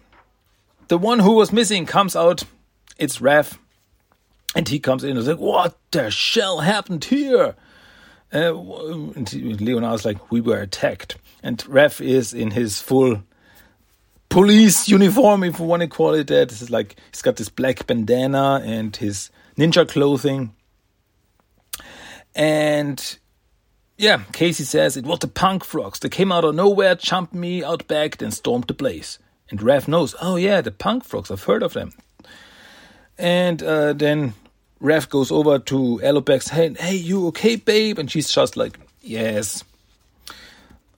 the 0.90 0.98
one 0.98 1.20
who 1.20 1.34
was 1.34 1.52
missing 1.52 1.86
comes 1.86 2.16
out. 2.16 2.42
It's 2.98 3.18
Raph. 3.20 3.56
And 4.56 4.68
he 4.68 4.80
comes 4.80 5.04
in 5.04 5.10
and 5.10 5.20
is 5.20 5.28
like, 5.28 5.38
What 5.38 5.78
the 5.92 6.10
shell 6.10 6.58
happened 6.58 7.04
here? 7.04 7.54
Uh, 8.34 8.58
and 9.12 9.32
Leonardo's 9.60 10.04
like, 10.04 10.32
We 10.32 10.40
were 10.40 10.60
attacked. 10.60 11.16
And 11.44 11.58
Raph 11.58 12.04
is 12.04 12.34
in 12.34 12.50
his 12.50 12.82
full 12.82 13.22
police 14.30 14.88
uniform, 14.88 15.44
if 15.44 15.60
you 15.60 15.64
want 15.64 15.82
to 15.82 15.88
call 15.88 16.14
it 16.14 16.26
that. 16.26 16.48
This 16.48 16.60
is 16.60 16.70
like, 16.70 16.96
he's 17.12 17.22
got 17.22 17.36
this 17.36 17.48
black 17.48 17.86
bandana 17.86 18.60
and 18.64 18.94
his 18.96 19.30
ninja 19.56 19.88
clothing. 19.88 20.52
And 22.34 23.16
yeah, 23.96 24.24
Casey 24.32 24.64
says 24.64 24.96
it 24.96 25.06
was 25.06 25.20
the 25.20 25.28
punk 25.28 25.62
frogs. 25.62 26.00
They 26.00 26.08
came 26.08 26.32
out 26.32 26.44
of 26.44 26.56
nowhere, 26.56 26.96
jumped 26.96 27.32
me 27.32 27.62
out 27.62 27.86
back, 27.86 28.16
then 28.16 28.32
stormed 28.32 28.66
the 28.66 28.74
place. 28.74 29.20
And 29.50 29.60
Raph 29.60 29.88
knows, 29.88 30.14
oh 30.20 30.36
yeah, 30.36 30.60
the 30.60 30.70
punk 30.70 31.04
frogs, 31.04 31.30
I've 31.30 31.44
heard 31.44 31.62
of 31.62 31.72
them. 31.72 31.92
And 33.18 33.62
uh, 33.62 33.92
then 33.92 34.34
Raph 34.80 35.08
goes 35.08 35.30
over 35.30 35.58
to 35.58 36.00
Alopex, 36.02 36.50
hey, 36.50 36.72
hey, 36.78 36.94
you 36.94 37.26
okay, 37.28 37.56
babe? 37.56 37.98
And 37.98 38.10
she's 38.10 38.32
just 38.32 38.56
like, 38.56 38.78
yes. 39.02 39.64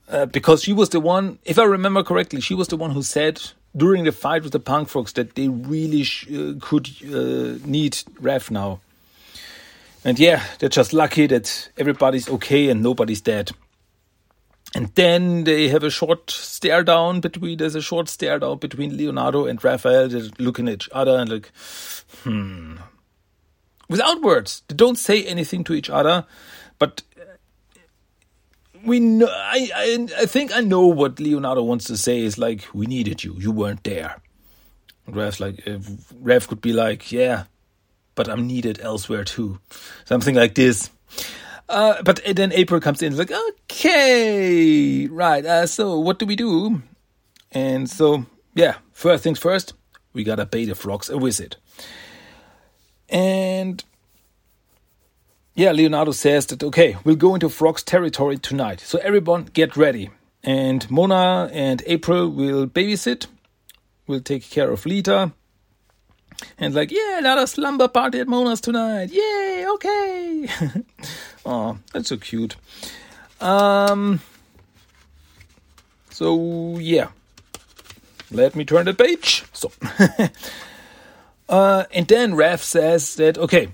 Uh, 0.09 0.27
because 0.27 0.63
she 0.63 0.73
was 0.73 0.91
the 0.91 1.01
one, 1.01 1.39
if 1.45 1.59
I 1.59 1.65
remember 1.65 2.03
correctly, 2.03 2.41
she 2.41 2.55
was 2.55 2.69
the 2.69 2.77
one 2.77 2.91
who 2.91 3.03
said 3.03 3.41
during 3.75 4.05
the 4.05 4.13
fight 4.13 4.43
with 4.43 4.53
the 4.53 4.61
punk 4.61 4.89
frogs 4.89 5.15
that 5.15 5.35
they 5.35 5.49
really 5.49 6.03
uh, 6.03 6.55
could 6.61 6.89
uh, 7.05 7.59
need 7.65 7.95
Raph 8.21 8.51
now. 8.51 8.81
And 10.05 10.19
yeah, 10.19 10.45
they're 10.59 10.69
just 10.69 10.93
lucky 10.93 11.27
that 11.29 11.71
everybody's 11.79 12.29
okay 12.29 12.69
and 12.69 12.83
nobody's 12.83 13.21
dead. 13.21 13.53
And 14.75 14.89
then 14.95 15.45
they 15.45 15.69
have 15.69 15.83
a 15.83 15.91
short 15.91 16.31
stare 16.31 16.83
down 16.83 17.21
between, 17.21 17.59
there's 17.59 17.75
a 17.75 17.83
short 17.83 18.09
stare 18.09 18.39
down 18.39 18.59
between 18.59 18.97
Leonardo 18.97 19.47
and 19.47 19.63
Raphael. 19.63 20.09
They're 20.09 20.31
looking 20.39 20.69
at 20.69 20.75
each 20.75 20.89
other 20.93 21.19
and 21.19 21.31
like, 21.31 21.53
hmm. 22.23 22.77
Without 23.89 24.23
words. 24.23 24.63
They 24.69 24.75
don't 24.75 24.97
say 24.97 25.25
anything 25.25 25.65
to 25.65 25.75
each 25.75 25.91
other, 25.91 26.25
but 26.79 27.03
we 28.85 29.01
know, 29.01 29.29
I, 29.29 29.71
I, 29.75 30.09
I 30.21 30.27
think 30.27 30.55
I 30.55 30.61
know 30.61 30.87
what 30.87 31.21
Leonardo 31.21 31.63
wants 31.63 31.85
to 31.87 31.97
say 31.97 32.21
is 32.21 32.39
like, 32.39 32.67
we 32.73 32.87
needed 32.87 33.23
you. 33.23 33.37
You 33.39 33.53
weren't 33.53 33.85
there. 33.85 34.21
And 35.07 35.17
like, 35.17 35.67
uh, 35.67 35.79
Raph 36.23 36.49
could 36.49 36.61
be 36.61 36.73
like, 36.73 37.13
yeah, 37.13 37.45
but 38.15 38.29
I'm 38.29 38.47
needed 38.47 38.81
elsewhere 38.81 39.25
too. 39.25 39.59
Something 40.05 40.35
like 40.35 40.55
this. 40.55 40.91
Uh, 41.69 42.03
but 42.03 42.21
then 42.37 42.53
April 42.53 42.81
comes 42.81 43.03
in, 43.03 43.17
like, 43.17 43.33
okay, 43.49 45.07
right. 45.07 45.45
Uh, 45.45 45.67
so 45.67 45.99
what 45.99 46.19
do 46.19 46.27
we 46.27 46.37
do? 46.37 46.83
And 47.51 47.89
so, 47.89 48.27
yeah, 48.55 48.77
first 48.93 49.25
things 49.25 49.39
first, 49.39 49.75
we 50.13 50.25
gotta 50.25 50.47
pay 50.47 50.65
the 50.65 50.75
frogs 50.75 51.09
a 51.09 51.19
visit. 51.19 51.57
And 53.09 53.83
yeah, 55.55 55.73
Leonardo 55.73 56.13
says 56.13 56.47
that 56.47 56.63
okay, 56.63 56.97
we'll 57.05 57.17
go 57.17 57.35
into 57.35 57.49
frogs 57.49 57.83
territory 57.83 58.39
tonight. 58.39 58.81
So 58.81 58.99
everyone 58.99 59.45
get 59.53 59.77
ready. 59.77 60.11
And 60.43 60.91
Mona 60.91 61.51
and 61.53 61.83
April 61.87 62.29
will 62.29 62.67
babysit. 62.67 63.27
We'll 64.07 64.21
take 64.21 64.49
care 64.51 64.71
of 64.71 64.87
Lita. 64.87 65.33
And 66.59 66.75
like, 66.75 66.91
yeah, 66.91 67.19
another 67.19 67.47
slumber 67.47 67.87
party 67.87 68.21
at 68.21 68.29
Mona's 68.29 68.61
tonight. 68.61 69.11
Yay, 69.13 69.67
okay. 69.75 70.49
oh, 71.45 71.79
that's 71.93 72.09
so 72.09 72.17
cute. 72.17 72.57
Um 73.41 74.21
so 76.11 76.79
yeah. 76.79 77.09
Let 78.31 78.57
me 78.57 78.65
turn 78.65 78.87
the 78.87 78.95
page. 78.95 79.45
So 79.53 79.73
uh 81.49 81.85
and 81.93 82.07
then 82.07 82.33
Raph 82.33 82.61
says 82.61 83.17
that 83.17 83.39
okay, 83.39 83.69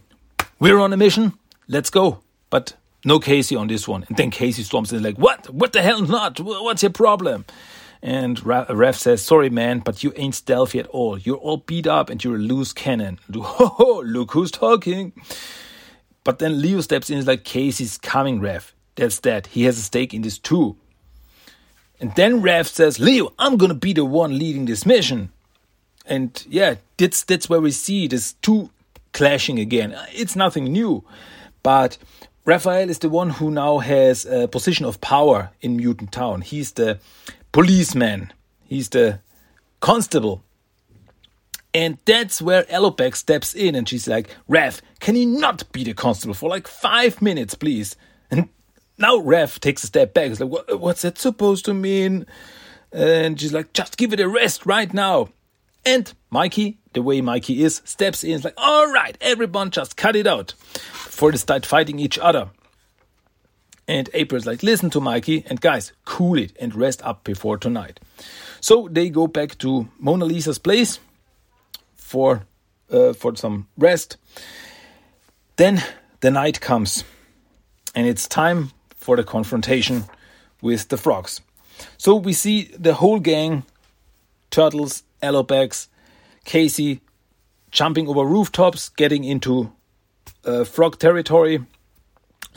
we're 0.58 0.78
on 0.78 0.92
a 0.92 0.96
mission, 0.96 1.34
let's 1.68 1.90
go. 1.90 2.20
But 2.50 2.75
no 3.04 3.18
Casey 3.20 3.56
on 3.56 3.68
this 3.68 3.87
one. 3.87 4.04
And 4.08 4.16
then 4.16 4.30
Casey 4.30 4.62
storms 4.62 4.92
in 4.92 5.02
like, 5.02 5.18
what? 5.18 5.50
What 5.50 5.72
the 5.72 5.82
hell 5.82 6.02
not? 6.02 6.40
What's 6.40 6.82
your 6.82 6.92
problem? 6.92 7.44
And 8.02 8.38
Raph 8.38 8.96
says, 8.96 9.22
sorry 9.22 9.50
man, 9.50 9.80
but 9.80 10.04
you 10.04 10.12
ain't 10.16 10.34
stealthy 10.34 10.78
at 10.78 10.87
all. 10.88 11.18
You're 11.18 11.37
all 11.37 11.58
beat 11.58 11.87
up 11.87 12.10
and 12.10 12.22
you're 12.22 12.37
a 12.37 12.38
loose 12.38 12.72
cannon. 12.72 13.18
Look 13.28 14.32
who's 14.32 14.50
talking. 14.50 15.12
But 16.28 16.40
then 16.40 16.61
Leo 16.61 16.82
steps 16.82 17.08
in 17.08 17.16
is 17.16 17.26
like, 17.26 17.42
Casey's 17.42 17.97
coming, 17.97 18.38
Raph. 18.38 18.73
That's 18.97 19.18
that. 19.20 19.47
He 19.47 19.64
has 19.64 19.78
a 19.78 19.80
stake 19.80 20.12
in 20.12 20.20
this 20.20 20.37
too. 20.37 20.76
And 22.00 22.14
then 22.16 22.42
Raph 22.42 22.66
says, 22.66 23.00
Leo, 23.00 23.32
I'm 23.38 23.56
gonna 23.56 23.73
be 23.73 23.94
the 23.94 24.04
one 24.04 24.38
leading 24.38 24.66
this 24.66 24.85
mission. 24.85 25.32
And 26.04 26.44
yeah, 26.47 26.75
that's 26.99 27.25
that's 27.25 27.49
where 27.49 27.62
we 27.62 27.70
see 27.70 28.08
this 28.08 28.35
two 28.42 28.68
clashing 29.14 29.58
again. 29.58 29.97
It's 30.12 30.37
nothing 30.37 30.64
new. 30.64 31.02
But 31.62 31.97
Raphael 32.44 32.90
is 32.90 32.99
the 32.99 33.08
one 33.08 33.30
who 33.30 33.50
now 33.50 33.78
has 33.78 34.26
a 34.26 34.49
position 34.49 34.85
of 34.85 35.00
power 35.00 35.49
in 35.62 35.78
Mutant 35.78 36.12
Town. 36.12 36.42
He's 36.42 36.73
the 36.73 36.99
policeman. 37.52 38.35
He's 38.66 38.90
the 38.90 39.20
constable. 39.80 40.42
And 41.78 41.97
that's 42.06 42.42
where 42.42 42.64
Alopex 42.64 43.18
steps 43.18 43.54
in 43.54 43.76
and 43.76 43.88
she's 43.88 44.08
like, 44.08 44.30
Raph, 44.50 44.80
can 44.99 45.14
you 45.14 45.26
not 45.26 45.70
be 45.70 45.85
the 45.85 45.94
constable 45.94 46.35
for 46.35 46.50
like 46.50 46.66
five 46.66 47.23
minutes, 47.23 47.54
please? 47.54 47.94
And 48.32 48.49
now 48.99 49.18
Raph 49.18 49.61
takes 49.61 49.85
a 49.85 49.87
step 49.87 50.12
back. 50.12 50.26
He's 50.26 50.40
like, 50.40 50.50
what's 50.70 51.02
that 51.02 51.18
supposed 51.18 51.66
to 51.66 51.75
mean? 51.75 52.26
And 52.90 53.40
she's 53.40 53.52
like, 53.52 53.75
just 53.75 53.97
give 53.97 54.12
it 54.12 54.18
a 54.18 54.28
rest 54.28 54.66
right 54.66 54.92
now. 54.92 55.28
And 55.87 56.12
Mikey, 56.30 56.80
the 56.94 57.02
way 57.02 57.20
Mikey 57.20 57.62
is, 57.62 57.80
steps 57.85 58.25
in. 58.25 58.32
It's 58.32 58.44
like, 58.44 58.54
all 58.56 58.90
right, 58.90 59.16
everyone 59.20 59.70
just 59.70 59.97
cut 59.97 60.16
it 60.16 60.26
out. 60.26 60.54
Before 60.75 61.30
they 61.30 61.38
start 61.38 61.64
fighting 61.64 62.00
each 62.00 62.18
other. 62.18 62.50
And 63.87 64.11
April's 64.14 64.47
like, 64.47 64.64
listen 64.64 64.90
to 64.90 65.00
Mikey, 65.00 65.44
and 65.47 65.61
guys, 65.61 65.92
cool 66.04 66.38
it 66.38 66.56
and 66.58 66.75
rest 66.75 67.02
up 67.02 67.23
before 67.23 67.56
tonight. 67.56 68.00
So 68.61 68.88
they 68.90 69.11
go 69.11 69.28
back 69.28 69.58
to 69.58 69.87
Mona 70.00 70.25
Lisa's 70.25 70.58
place 70.58 70.99
for 72.08 72.42
uh, 72.90 73.12
for 73.12 73.36
some 73.36 73.66
rest. 73.76 74.16
Then 75.56 75.82
the 76.20 76.30
night 76.30 76.60
comes, 76.60 77.04
and 77.94 78.06
it's 78.06 78.26
time 78.28 78.70
for 78.96 79.16
the 79.16 79.24
confrontation 79.24 80.04
with 80.62 80.88
the 80.88 80.96
frogs. 80.96 81.40
So 81.96 82.16
we 82.16 82.32
see 82.32 82.70
the 82.78 82.94
whole 82.94 83.20
gang, 83.20 83.64
Turtles, 84.50 85.02
Alopex, 85.22 85.88
Casey, 86.44 87.00
jumping 87.70 88.08
over 88.08 88.24
rooftops, 88.24 88.88
getting 88.88 89.24
into 89.24 89.72
uh, 90.44 90.64
frog 90.64 90.98
territory 90.98 91.60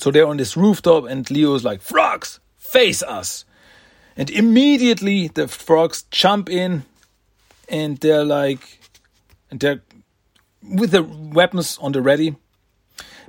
so 0.02 0.10
they're 0.10 0.26
on 0.26 0.38
this 0.38 0.58
rooftop, 0.58 1.06
and 1.06 1.30
Leo's 1.30 1.64
like, 1.64 1.80
Frogs, 1.80 2.40
face 2.58 3.04
us. 3.04 3.46
And 4.18 4.32
immediately 4.32 5.28
the 5.28 5.48
frogs 5.48 6.06
jump 6.10 6.50
in, 6.50 6.86
and 7.70 7.98
they're 8.00 8.26
like, 8.26 8.80
they're 9.52 9.82
with 10.64 10.92
the 10.92 11.04
weapons 11.04 11.78
on 11.82 11.92
the 11.92 12.02
ready. 12.02 12.36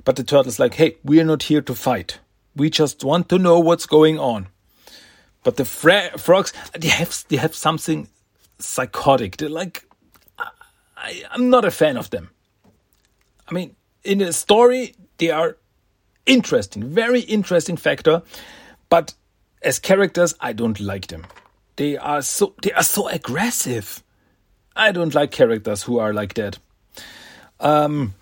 But 0.05 0.17
the 0.17 0.23
turtle's 0.23 0.59
like, 0.59 0.73
hey, 0.75 0.97
we're 1.03 1.23
not 1.23 1.43
here 1.43 1.61
to 1.61 1.73
fight. 1.73 2.19
We 2.55 2.69
just 2.69 3.03
want 3.03 3.29
to 3.29 3.37
know 3.37 3.59
what's 3.59 3.85
going 3.85 4.19
on. 4.19 4.47
But 5.43 5.57
the 5.57 5.65
frogs, 5.65 6.53
they 6.77 6.89
have 6.89 7.23
they 7.29 7.37
have 7.37 7.55
something 7.55 8.07
psychotic. 8.59 9.37
They're 9.37 9.49
like, 9.49 9.85
I, 10.97 11.23
I'm 11.31 11.49
not 11.49 11.65
a 11.65 11.71
fan 11.71 11.97
of 11.97 12.09
them. 12.09 12.29
I 13.47 13.53
mean, 13.53 13.75
in 14.03 14.19
the 14.19 14.31
story, 14.33 14.95
they 15.17 15.31
are 15.31 15.57
interesting, 16.25 16.83
very 16.83 17.21
interesting 17.21 17.77
factor. 17.77 18.21
But 18.89 19.13
as 19.61 19.79
characters, 19.79 20.35
I 20.39 20.53
don't 20.53 20.79
like 20.79 21.07
them. 21.07 21.25
They 21.75 21.97
are 21.97 22.21
so 22.21 22.53
they 22.61 22.71
are 22.71 22.83
so 22.83 23.07
aggressive. 23.07 24.02
I 24.75 24.91
don't 24.91 25.13
like 25.13 25.31
characters 25.31 25.83
who 25.83 25.99
are 25.99 26.13
like 26.13 26.33
that. 26.35 26.57
Um, 27.59 28.15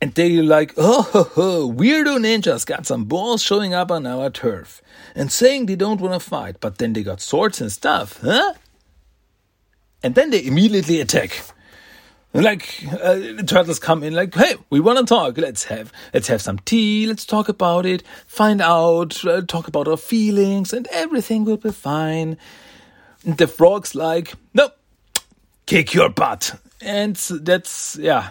and 0.00 0.14
they 0.14 0.36
are 0.38 0.42
like, 0.42 0.74
oh, 0.76 1.02
ho, 1.02 1.22
ho, 1.22 1.72
weirdo 1.72 2.18
ninjas 2.18 2.66
got 2.66 2.86
some 2.86 3.04
balls 3.04 3.42
showing 3.42 3.72
up 3.72 3.90
on 3.90 4.06
our 4.06 4.30
turf 4.30 4.82
and 5.14 5.30
saying 5.30 5.66
they 5.66 5.76
don't 5.76 6.00
want 6.00 6.14
to 6.14 6.20
fight, 6.20 6.56
but 6.60 6.78
then 6.78 6.92
they 6.92 7.02
got 7.02 7.20
swords 7.20 7.60
and 7.60 7.70
stuff, 7.70 8.18
huh? 8.20 8.54
And 10.02 10.14
then 10.14 10.30
they 10.30 10.44
immediately 10.44 11.00
attack. 11.00 11.42
Like 12.34 12.82
uh, 12.90 13.14
the 13.14 13.44
turtles 13.46 13.78
come 13.78 14.02
in 14.02 14.14
like 14.14 14.34
hey 14.34 14.54
we 14.70 14.80
want 14.80 14.98
to 14.98 15.04
talk. 15.04 15.36
Let's 15.36 15.64
have 15.64 15.92
let's 16.14 16.28
have 16.28 16.40
some 16.40 16.58
tea. 16.60 17.06
Let's 17.06 17.26
talk 17.26 17.50
about 17.50 17.84
it. 17.84 18.02
Find 18.26 18.62
out 18.62 19.22
uh, 19.26 19.42
talk 19.42 19.68
about 19.68 19.86
our 19.86 19.98
feelings 19.98 20.72
and 20.72 20.88
everything 20.90 21.44
will 21.44 21.58
be 21.58 21.70
fine. 21.70 22.38
And 23.26 23.36
the 23.36 23.46
frogs 23.46 23.94
like 23.94 24.32
no 24.54 24.70
kick 25.72 25.94
your 25.94 26.10
butt. 26.10 26.60
And 26.82 27.16
that's 27.16 27.96
yeah. 27.96 28.30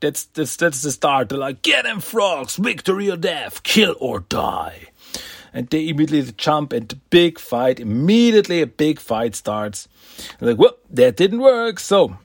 That's 0.00 0.24
that's 0.24 0.56
that's 0.56 0.82
the 0.82 0.90
start. 0.90 1.28
They're 1.28 1.38
like 1.38 1.62
get 1.62 1.84
them 1.84 2.00
frogs 2.00 2.56
victory 2.56 3.10
or 3.10 3.16
death 3.16 3.62
kill 3.62 3.94
or 4.00 4.20
die. 4.20 4.88
And 5.52 5.68
they 5.70 5.88
immediately 5.88 6.32
jump 6.36 6.72
and 6.72 7.00
big 7.10 7.38
fight 7.38 7.80
immediately 7.80 8.60
a 8.60 8.66
big 8.66 8.98
fight 8.98 9.34
starts. 9.34 9.88
Like 10.40 10.58
well 10.58 10.76
that 10.90 11.16
didn't 11.16 11.40
work 11.40 11.78
so. 11.78 12.16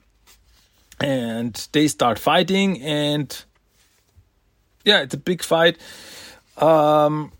And 1.00 1.54
they 1.72 1.88
start 1.88 2.18
fighting 2.18 2.80
and 2.82 3.44
yeah 4.84 5.02
it's 5.02 5.14
a 5.14 5.18
big 5.18 5.42
fight. 5.42 5.78
Um 6.56 7.32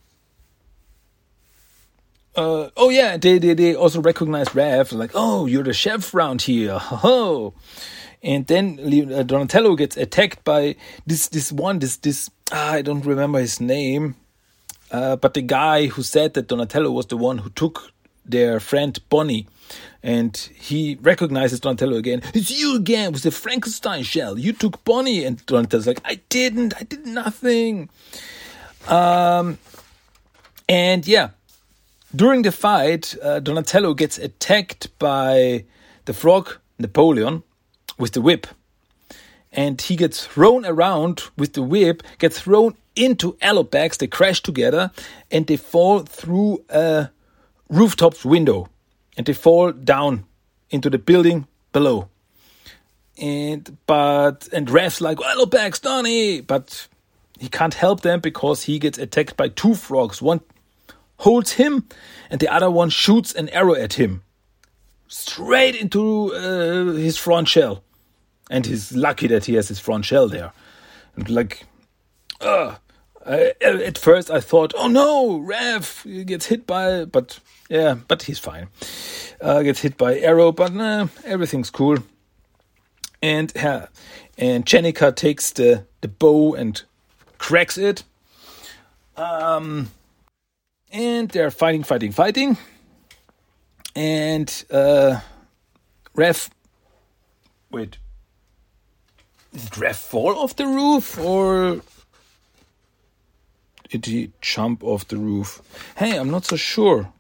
uh, 2.37 2.71
oh 2.77 2.91
yeah 2.91 3.17
they, 3.17 3.39
they 3.39 3.55
they 3.55 3.75
also 3.75 4.01
recognize 4.01 4.49
Raph 4.51 4.93
like 4.93 5.13
oh 5.15 5.47
you're 5.47 5.63
the 5.63 5.73
chef 5.73 6.15
around 6.15 6.43
here 6.43 6.79
oh 6.91 7.55
and 8.23 8.47
then 8.47 8.79
uh, 9.13 9.23
Donatello 9.23 9.77
gets 9.77 9.97
attacked 9.97 10.45
by 10.45 10.77
this 11.07 11.29
this 11.29 11.53
one 11.53 11.79
this 11.79 11.97
this 11.97 12.31
ah, 12.53 12.73
I 12.73 12.83
don't 12.83 13.05
remember 13.05 13.39
his 13.39 13.61
name 13.61 14.17
uh, 14.91 15.17
but 15.17 15.35
the 15.35 15.43
guy 15.43 15.87
who 15.87 16.03
said 16.03 16.35
that 16.35 16.49
Donatello 16.49 16.91
was 16.91 17.07
the 17.07 17.17
one 17.17 17.39
who 17.39 17.51
took 17.51 17.93
their 18.25 18.61
friend 18.61 18.99
Bonnie 19.09 19.47
and 20.03 20.37
he 20.55 20.99
recognizes 21.01 21.61
Donatello 21.61 21.97
again. 21.97 22.23
It's 22.35 22.51
you 22.51 22.77
again 22.77 23.13
with 23.13 23.23
the 23.23 23.31
Frankenstein 23.31 24.03
shell. 24.03 24.39
You 24.39 24.53
took 24.53 24.85
Bonnie, 24.85 25.25
and 25.25 25.45
Donatello's 25.47 25.87
like, 25.87 26.01
I 26.05 26.21
didn't. 26.29 26.75
I 26.79 26.83
did 26.83 27.07
nothing. 27.07 27.89
Um, 28.87 29.59
and 30.69 31.07
yeah, 31.07 31.31
during 32.15 32.43
the 32.43 32.53
fight, 32.53 33.17
uh, 33.23 33.41
Donatello 33.41 33.95
gets 33.95 34.19
attacked 34.19 34.99
by 34.99 35.65
the 36.05 36.13
frog 36.13 36.59
Napoleon 36.79 37.43
with 37.99 38.13
the 38.13 38.21
whip, 38.21 38.47
and 39.53 39.81
he 39.81 39.97
gets 39.97 40.27
thrown 40.27 40.67
around 40.67 41.25
with 41.37 41.53
the 41.53 41.63
whip, 41.63 42.03
gets 42.19 42.41
thrown 42.41 42.77
into 42.97 43.35
Alopex. 43.35 43.99
They 43.99 44.07
crash 44.07 44.43
together, 44.43 44.91
and 45.31 45.47
they 45.47 45.57
fall 45.57 46.01
through 46.01 46.65
a 46.69 47.11
rooftop 47.69 48.25
window 48.25 48.69
and 49.17 49.27
they 49.27 49.33
fall 49.33 49.73
down 49.73 50.25
into 50.71 50.91
the 50.91 50.99
building 50.99 51.47
below. 51.73 52.09
And 53.17 53.77
but 53.87 54.49
and 54.53 54.69
Raph's 54.69 55.01
like, 55.01 55.19
hello 55.21 55.47
back, 55.47 55.81
Donny, 55.81 56.41
but 56.41 56.89
he 57.39 57.49
can't 57.49 57.75
help 57.75 58.01
them 58.01 58.21
because 58.21 58.65
he 58.65 58.79
gets 58.79 58.99
attacked 58.99 59.37
by 59.37 59.49
two 59.49 59.75
frogs. 59.75 60.21
One 60.21 60.41
holds 61.19 61.53
him, 61.53 61.89
and 62.31 62.41
the 62.41 62.49
other 62.49 62.71
one 62.71 62.91
shoots 62.91 63.35
an 63.35 63.49
arrow 63.51 63.75
at 63.75 63.95
him, 63.95 64.23
straight 65.09 65.77
into 65.77 66.35
uh, 66.35 66.93
his 66.93 67.17
front 67.17 67.49
shell. 67.49 67.83
And 68.51 68.67
he's 68.67 68.93
lucky 68.93 69.27
that 69.29 69.47
he 69.47 69.55
has 69.55 69.69
his 69.69 69.79
front 69.81 70.05
shell 70.05 70.29
there. 70.29 70.53
And 71.17 71.31
like, 71.31 71.65
uh, 72.41 72.75
at 73.27 73.97
first 73.97 74.31
I 74.31 74.41
thought, 74.41 74.75
oh 74.77 74.89
no, 74.89 75.41
Raph 75.41 76.27
gets 76.27 76.47
hit 76.47 76.67
by, 76.67 77.05
but 77.07 77.41
yeah, 77.71 77.97
but 78.07 78.25
he's 78.25 78.39
fine. 78.39 78.69
Uh, 79.41 79.63
gets 79.63 79.81
hit 79.81 79.97
by 79.97 80.19
arrow, 80.19 80.53
but 80.53 80.75
nah, 80.75 81.09
everything's 81.25 81.71
cool. 81.71 81.99
And 83.23 83.51
yeah, 83.57 83.87
and 84.37 84.67
Jennika 84.67 85.15
takes 85.15 85.51
the 85.53 85.87
the 86.03 86.09
bow 86.09 86.55
and 86.55 86.83
cracks 87.39 87.79
it. 87.79 88.05
Um, 89.17 89.91
and 90.95 91.29
they're 91.29 91.51
fighting, 91.51 91.83
fighting, 91.83 92.13
fighting. 92.13 92.57
And 93.97 94.65
uh, 94.71 95.21
Raph, 96.17 96.49
wait, 97.71 97.99
did 99.53 99.73
Raph 99.73 99.97
fall 99.97 100.39
off 100.39 100.57
the 100.57 100.67
roof 100.67 101.19
or 101.19 101.81
did 103.91 104.07
he 104.07 104.31
jump 104.41 104.83
off 104.83 105.07
the 105.09 105.17
roof? 105.17 105.61
Hey, 105.97 106.17
I'm 106.19 106.31
not 106.31 106.45
so 106.45 106.57
sure. 106.57 107.13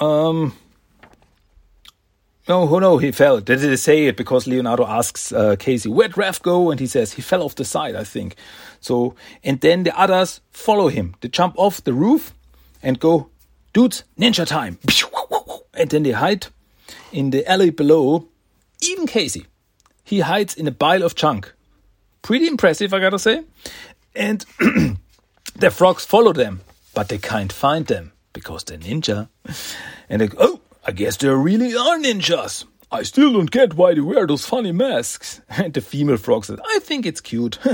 Um, 0.00 0.54
No, 2.48 2.68
oh 2.68 2.78
no, 2.78 2.98
he 2.98 3.10
fell. 3.10 3.40
Did 3.40 3.58
they 3.58 3.76
say 3.76 4.06
it 4.06 4.16
because 4.16 4.46
Leonardo 4.46 4.86
asks 4.86 5.32
uh, 5.32 5.56
Casey, 5.58 5.88
where'd 5.88 6.12
Raph 6.12 6.40
go? 6.42 6.70
And 6.70 6.78
he 6.78 6.86
says, 6.86 7.14
he 7.14 7.22
fell 7.22 7.42
off 7.42 7.56
the 7.56 7.64
side, 7.64 7.96
I 7.96 8.04
think. 8.04 8.36
So, 8.86 9.16
and 9.42 9.60
then 9.60 9.82
the 9.82 9.98
others 9.98 10.40
follow 10.52 10.86
him. 10.86 11.16
They 11.20 11.28
jump 11.28 11.54
off 11.58 11.82
the 11.82 11.92
roof 11.92 12.32
and 12.80 13.00
go, 13.00 13.30
dudes, 13.72 14.04
ninja 14.16 14.46
time. 14.46 14.78
And 15.78 15.90
then 15.90 16.04
they 16.04 16.12
hide 16.12 16.46
in 17.12 17.30
the 17.30 17.44
alley 17.50 17.70
below. 17.70 18.28
Even 18.80 19.06
Casey, 19.06 19.46
he 20.04 20.20
hides 20.20 20.54
in 20.54 20.68
a 20.68 20.72
pile 20.72 21.02
of 21.02 21.14
junk. 21.16 21.52
Pretty 22.22 22.46
impressive, 22.46 22.94
I 22.94 23.00
gotta 23.00 23.18
say. 23.18 23.42
And 24.14 24.46
the 25.56 25.70
frogs 25.70 26.06
follow 26.06 26.32
them, 26.32 26.60
but 26.94 27.08
they 27.08 27.18
can't 27.18 27.52
find 27.52 27.86
them 27.86 28.12
because 28.32 28.64
they're 28.64 28.78
ninja. 28.78 29.28
And 30.08 30.20
they 30.20 30.28
go, 30.28 30.38
oh, 30.40 30.60
I 30.86 30.92
guess 30.92 31.16
there 31.16 31.36
really 31.36 31.76
are 31.76 31.98
ninjas. 31.98 32.64
I 32.90 33.02
still 33.02 33.32
don't 33.32 33.50
get 33.50 33.74
why 33.74 33.94
they 33.94 34.00
wear 34.00 34.26
those 34.26 34.46
funny 34.46 34.72
masks. 34.72 35.40
And 35.48 35.74
the 35.74 35.80
female 35.80 36.18
frog 36.18 36.44
says, 36.44 36.60
I 36.64 36.78
think 36.78 37.04
it's 37.04 37.20
cute. 37.20 37.58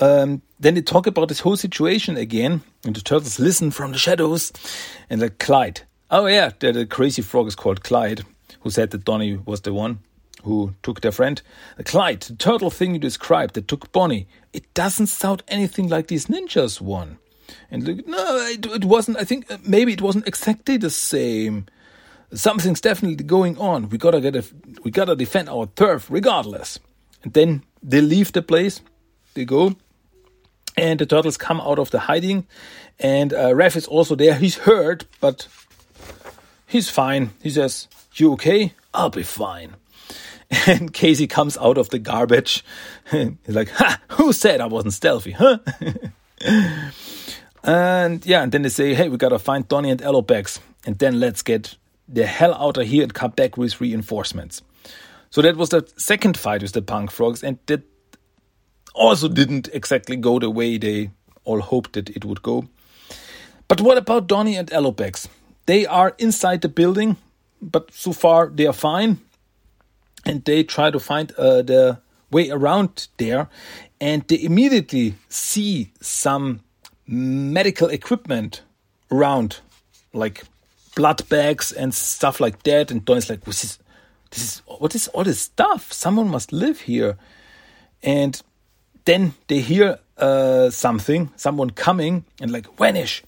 um, 0.00 0.42
then 0.60 0.74
they 0.74 0.82
talk 0.82 1.06
about 1.06 1.28
this 1.28 1.40
whole 1.40 1.56
situation 1.56 2.16
again, 2.16 2.62
and 2.84 2.94
the 2.94 3.00
turtles 3.00 3.38
listen 3.38 3.70
from 3.70 3.92
the 3.92 3.98
shadows. 3.98 4.52
And 5.10 5.20
like 5.20 5.38
Clyde. 5.38 5.82
Oh, 6.10 6.26
yeah, 6.26 6.50
the, 6.58 6.72
the 6.72 6.86
crazy 6.86 7.22
frog 7.22 7.46
is 7.46 7.54
called 7.54 7.82
Clyde, 7.82 8.24
who 8.60 8.70
said 8.70 8.90
that 8.90 9.04
Donnie 9.04 9.36
was 9.44 9.62
the 9.62 9.72
one 9.72 9.98
who 10.44 10.74
took 10.82 11.00
their 11.00 11.12
friend. 11.12 11.42
Clyde, 11.84 12.20
the 12.20 12.36
turtle 12.36 12.70
thing 12.70 12.92
you 12.94 13.00
described 13.00 13.54
that 13.54 13.66
took 13.66 13.90
Bonnie, 13.92 14.28
it 14.52 14.72
doesn't 14.74 15.08
sound 15.08 15.42
anything 15.48 15.88
like 15.88 16.06
these 16.06 16.26
ninjas 16.26 16.80
one. 16.80 17.18
And 17.70 17.84
look, 17.84 18.06
no, 18.06 18.36
it, 18.46 18.64
it 18.66 18.84
wasn't. 18.84 19.18
I 19.18 19.24
think 19.24 19.50
uh, 19.50 19.58
maybe 19.66 19.92
it 19.92 20.02
wasn't 20.02 20.26
exactly 20.28 20.76
the 20.76 20.90
same 20.90 21.66
something's 22.34 22.80
definitely 22.80 23.24
going 23.24 23.58
on. 23.58 23.88
We 23.88 23.98
gotta 23.98 24.20
get 24.20 24.36
a, 24.36 24.44
we 24.82 24.90
gotta 24.90 25.16
defend 25.16 25.48
our 25.48 25.66
turf 25.66 26.06
regardless. 26.10 26.78
And 27.22 27.32
then 27.32 27.64
they 27.82 28.00
leave 28.00 28.32
the 28.32 28.42
place. 28.42 28.80
They 29.34 29.44
go, 29.44 29.76
and 30.76 30.98
the 30.98 31.06
turtles 31.06 31.36
come 31.36 31.60
out 31.60 31.78
of 31.78 31.90
the 31.90 32.00
hiding, 32.00 32.46
and 32.98 33.32
uh, 33.32 33.56
is 33.56 33.86
also 33.86 34.14
there. 34.14 34.34
He's 34.34 34.58
hurt, 34.58 35.04
but 35.20 35.48
he's 36.66 36.90
fine. 36.90 37.30
He 37.42 37.50
says, 37.50 37.88
"You 38.14 38.32
okay? 38.34 38.72
I'll 38.94 39.10
be 39.10 39.22
fine." 39.22 39.76
And 40.68 40.92
Casey 40.92 41.26
comes 41.26 41.58
out 41.58 41.76
of 41.76 41.90
the 41.90 41.98
garbage. 41.98 42.64
He's 43.10 43.34
like, 43.48 43.68
"Ha! 43.70 44.00
Who 44.10 44.32
said 44.32 44.60
I 44.60 44.66
wasn't 44.66 44.94
stealthy, 44.94 45.32
huh?" 45.32 45.58
and 47.64 48.24
yeah, 48.24 48.44
and 48.44 48.52
then 48.52 48.62
they 48.62 48.68
say, 48.68 48.94
"Hey, 48.94 49.08
we 49.08 49.16
gotta 49.16 49.40
find 49.40 49.66
Donnie 49.66 49.90
and 49.90 50.00
Alopex, 50.00 50.60
and 50.86 51.00
then 51.00 51.18
let's 51.18 51.42
get 51.42 51.74
the 52.08 52.26
hell 52.26 52.54
out 52.54 52.76
of 52.76 52.86
here 52.86 53.02
and 53.02 53.12
come 53.12 53.32
back 53.32 53.56
with 53.56 53.80
reinforcements. 53.80 54.62
So 55.30 55.42
that 55.42 55.56
was 55.56 55.70
the 55.70 55.86
second 55.96 56.36
fight 56.36 56.62
with 56.62 56.72
the 56.72 56.82
punk 56.82 57.10
frogs, 57.10 57.42
and 57.42 57.58
that 57.66 57.82
also 58.96 59.28
didn't 59.28 59.68
exactly 59.72 60.16
go 60.16 60.38
the 60.38 60.50
way 60.50 60.78
they 60.78 61.10
all 61.44 61.60
hoped 61.60 61.92
that 61.92 62.08
it 62.10 62.24
would 62.24 62.42
go. 62.42 62.66
But 63.68 63.80
what 63.80 63.98
about 63.98 64.26
Donny 64.26 64.56
and 64.56 64.70
Alopex? 64.70 65.28
They 65.66 65.86
are 65.86 66.14
inside 66.18 66.60
the 66.62 66.68
building, 66.68 67.16
but 67.60 67.92
so 67.92 68.12
far 68.12 68.48
they 68.48 68.66
are 68.66 68.72
fine, 68.72 69.18
and 70.24 70.44
they 70.44 70.64
try 70.64 70.90
to 70.90 70.98
find 70.98 71.32
uh, 71.32 71.62
the 71.62 71.98
way 72.30 72.50
around 72.50 73.08
there, 73.16 73.48
and 74.00 74.22
they 74.28 74.42
immediately 74.42 75.14
see 75.28 75.90
some 76.00 76.60
medical 77.06 77.88
equipment 77.88 78.62
around, 79.10 79.60
like 80.12 80.44
blood 80.94 81.28
bags 81.28 81.72
and 81.72 81.94
stuff 81.94 82.40
like 82.40 82.62
that. 82.62 82.90
And 82.90 83.04
Donny's 83.04 83.30
like, 83.30 83.44
this 83.44 83.64
is, 83.64 83.78
this 84.30 84.42
is, 84.42 84.62
what 84.66 84.94
is 84.94 85.08
all 85.08 85.24
this 85.24 85.40
stuff? 85.40 85.92
Someone 85.92 86.28
must 86.28 86.52
live 86.52 86.80
here. 86.80 87.16
And 88.02 88.40
then 89.06 89.34
they 89.46 89.60
hear 89.60 89.98
uh, 90.18 90.70
something, 90.70 91.30
someone 91.36 91.70
coming, 91.70 92.24
and 92.40 92.50
like, 92.50 92.76
vanish. 92.76 93.22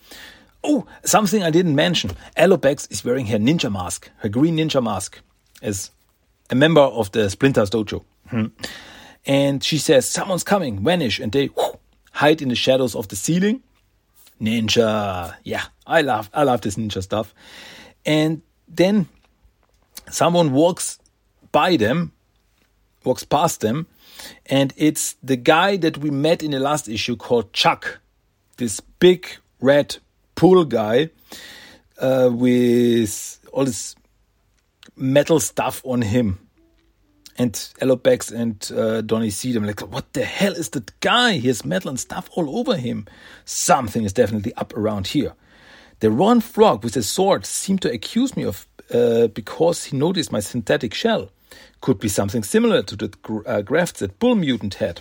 Oh, 0.63 0.87
something 1.05 1.43
I 1.43 1.51
didn't 1.51 1.75
mention. 1.75 2.11
Alopex 2.37 2.91
is 2.91 3.05
wearing 3.05 3.27
her 3.27 3.39
ninja 3.39 3.73
mask, 3.73 4.11
her 4.19 4.29
green 4.29 4.57
ninja 4.57 4.83
mask, 4.83 5.21
as 5.63 5.91
a 6.51 6.55
member 6.55 6.81
of 6.81 7.11
the 7.13 7.31
Splinters 7.31 7.71
Dojo. 7.71 8.05
Hmm. 8.29 8.47
And 9.25 9.63
she 9.63 9.79
says, 9.79 10.09
Someone's 10.09 10.45
coming, 10.45 10.83
vanish. 10.83 11.21
And 11.21 11.33
they 11.33 11.49
whoo, 11.49 11.79
hide 12.13 12.43
in 12.43 12.49
the 12.49 12.55
shadows 12.55 12.95
of 12.95 13.09
the 13.09 13.17
ceiling. 13.17 13.63
Ninja. 14.41 15.35
Yeah, 15.45 15.65
I 15.87 16.03
love 16.03 16.31
I 16.33 16.45
love 16.45 16.61
this 16.61 16.77
ninja 16.77 17.03
stuff. 17.03 17.35
And 18.07 18.43
then 18.69 19.09
someone 20.11 20.53
walks 20.53 20.99
by 21.53 21.77
them, 21.77 22.13
walks 23.05 23.25
past 23.25 23.61
them, 23.61 23.87
and 24.47 24.73
it's 24.77 25.17
the 25.23 25.37
guy 25.37 25.77
that 25.77 25.99
we 25.99 26.11
met 26.11 26.43
in 26.43 26.51
the 26.51 26.61
last 26.61 26.89
issue 26.89 27.17
called 27.17 27.53
Chuck, 27.53 28.01
this 28.57 28.81
big 28.81 29.29
red 29.61 29.97
pool 30.35 30.65
guy 30.65 31.11
uh, 31.99 32.31
with 32.33 33.39
all 33.53 33.65
this 33.65 33.95
metal 34.97 35.41
stuff 35.41 35.83
on 35.85 36.03
him 36.03 36.39
and 37.39 37.53
Alopex 37.81 38.33
and 38.33 38.71
uh, 38.77 39.01
Donnie 39.01 39.31
see 39.31 39.53
them 39.53 39.65
like, 39.65 39.81
what 39.81 40.13
the 40.13 40.25
hell 40.25 40.53
is 40.53 40.71
that 40.71 40.99
guy? 41.01 41.35
He 41.35 41.47
has 41.47 41.65
metal 41.65 41.89
and 41.89 42.01
stuff 42.01 42.29
all 42.33 42.59
over 42.59 42.77
him. 42.77 43.07
Something 43.45 44.05
is 44.05 44.13
definitely 44.13 44.53
up 44.55 44.77
around 44.77 45.09
here. 45.09 45.35
The 46.01 46.11
Ron 46.11 46.41
Frog 46.41 46.83
with 46.83 46.95
his 46.95 47.09
sword 47.09 47.47
seemed 47.47 47.83
to 47.83 47.93
accuse 47.93 48.37
me 48.37 48.45
of 48.45 48.67
uh, 48.93 49.29
because 49.29 49.85
he 49.85 49.97
noticed 49.97 50.33
my 50.33 50.41
synthetic 50.41 50.95
shell. 50.95 51.31
Could 51.81 51.99
be 51.99 52.09
something 52.09 52.43
similar 52.43 52.83
to 52.83 52.97
the 52.97 53.43
uh, 53.47 53.63
grafts 53.63 54.01
that 54.01 54.19
Bull 54.19 54.35
Mutant 54.35 54.75
had. 54.75 55.01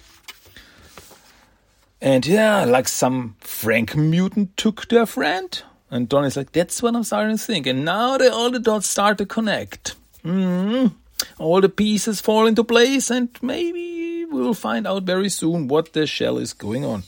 And 2.02 2.26
yeah, 2.26 2.66
like 2.66 2.88
some 2.88 3.36
Frank 3.40 3.96
Mutant 3.96 4.56
took 4.58 4.88
their 4.88 5.06
friend. 5.06 5.62
And 5.90 6.08
Donnie's 6.08 6.38
like, 6.38 6.52
that's 6.52 6.84
what 6.84 6.96
I'm 6.96 7.04
starting 7.04 7.38
to 7.38 7.44
think. 7.44 7.66
And 7.66 7.86
now 7.86 8.18
they, 8.18 8.28
all 8.28 8.52
the 8.52 8.60
dots 8.60 8.88
start 8.88 9.18
to 9.20 9.26
connect. 9.26 9.96
Mm-hmm 10.24 10.88
all 11.38 11.62
the 11.62 11.70
pieces 11.70 12.22
fall 12.22 12.48
into 12.48 12.64
place, 12.64 13.10
and 13.10 13.30
maybe 13.42 14.26
we'll 14.26 14.54
find 14.54 14.88
out 14.88 15.04
very 15.04 15.30
soon 15.30 15.68
what 15.68 15.94
the 15.94 16.06
shell 16.06 16.38
is 16.38 16.54
going 16.54 16.86
on. 16.86 17.04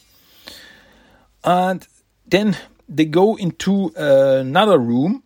And 1.43 1.88
then 2.28 2.58
they 2.88 3.06
go 3.06 3.36
into 3.36 3.91
another 3.95 4.78
room, 4.78 5.23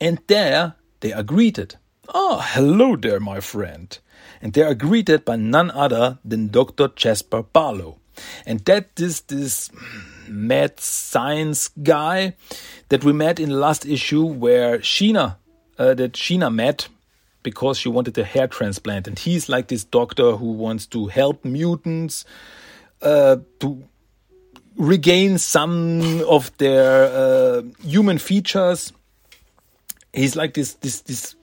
and 0.00 0.18
there 0.26 0.74
they 1.00 1.12
are 1.12 1.22
greeted. 1.22 1.76
Oh, 2.14 2.40
hello 2.42 2.96
there, 2.96 3.20
my 3.20 3.40
friend. 3.40 3.98
And 4.40 4.52
they 4.52 4.62
are 4.62 4.74
greeted 4.74 5.24
by 5.24 5.36
none 5.36 5.70
other 5.70 6.18
than 6.24 6.48
Dr. 6.48 6.88
Jasper 6.88 7.42
Barlow. 7.42 7.98
And 8.44 8.60
that 8.60 8.90
is 8.98 9.22
this 9.22 9.70
mad 10.28 10.80
science 10.80 11.68
guy 11.82 12.34
that 12.88 13.04
we 13.04 13.12
met 13.12 13.40
in 13.40 13.50
the 13.50 13.56
last 13.56 13.86
issue 13.86 14.24
where 14.24 14.78
Sheena, 14.78 15.36
uh, 15.78 15.94
that 15.94 16.12
Sheena 16.12 16.52
met 16.52 16.88
because 17.42 17.78
she 17.78 17.88
wanted 17.88 18.16
a 18.18 18.24
hair 18.24 18.46
transplant. 18.46 19.06
And 19.08 19.18
he's 19.18 19.48
like 19.48 19.68
this 19.68 19.84
doctor 19.84 20.36
who 20.36 20.52
wants 20.52 20.86
to 20.86 21.06
help 21.06 21.44
mutants 21.44 22.24
uh, 23.02 23.36
to 23.60 23.84
regain 24.76 25.38
some 25.38 26.22
of 26.22 26.56
their 26.58 27.04
uh, 27.06 27.62
human 27.82 28.18
features. 28.18 28.92
He's 30.12 30.34
like 30.36 30.54
this 30.54 30.74
this 30.74 31.00
this 31.02 31.36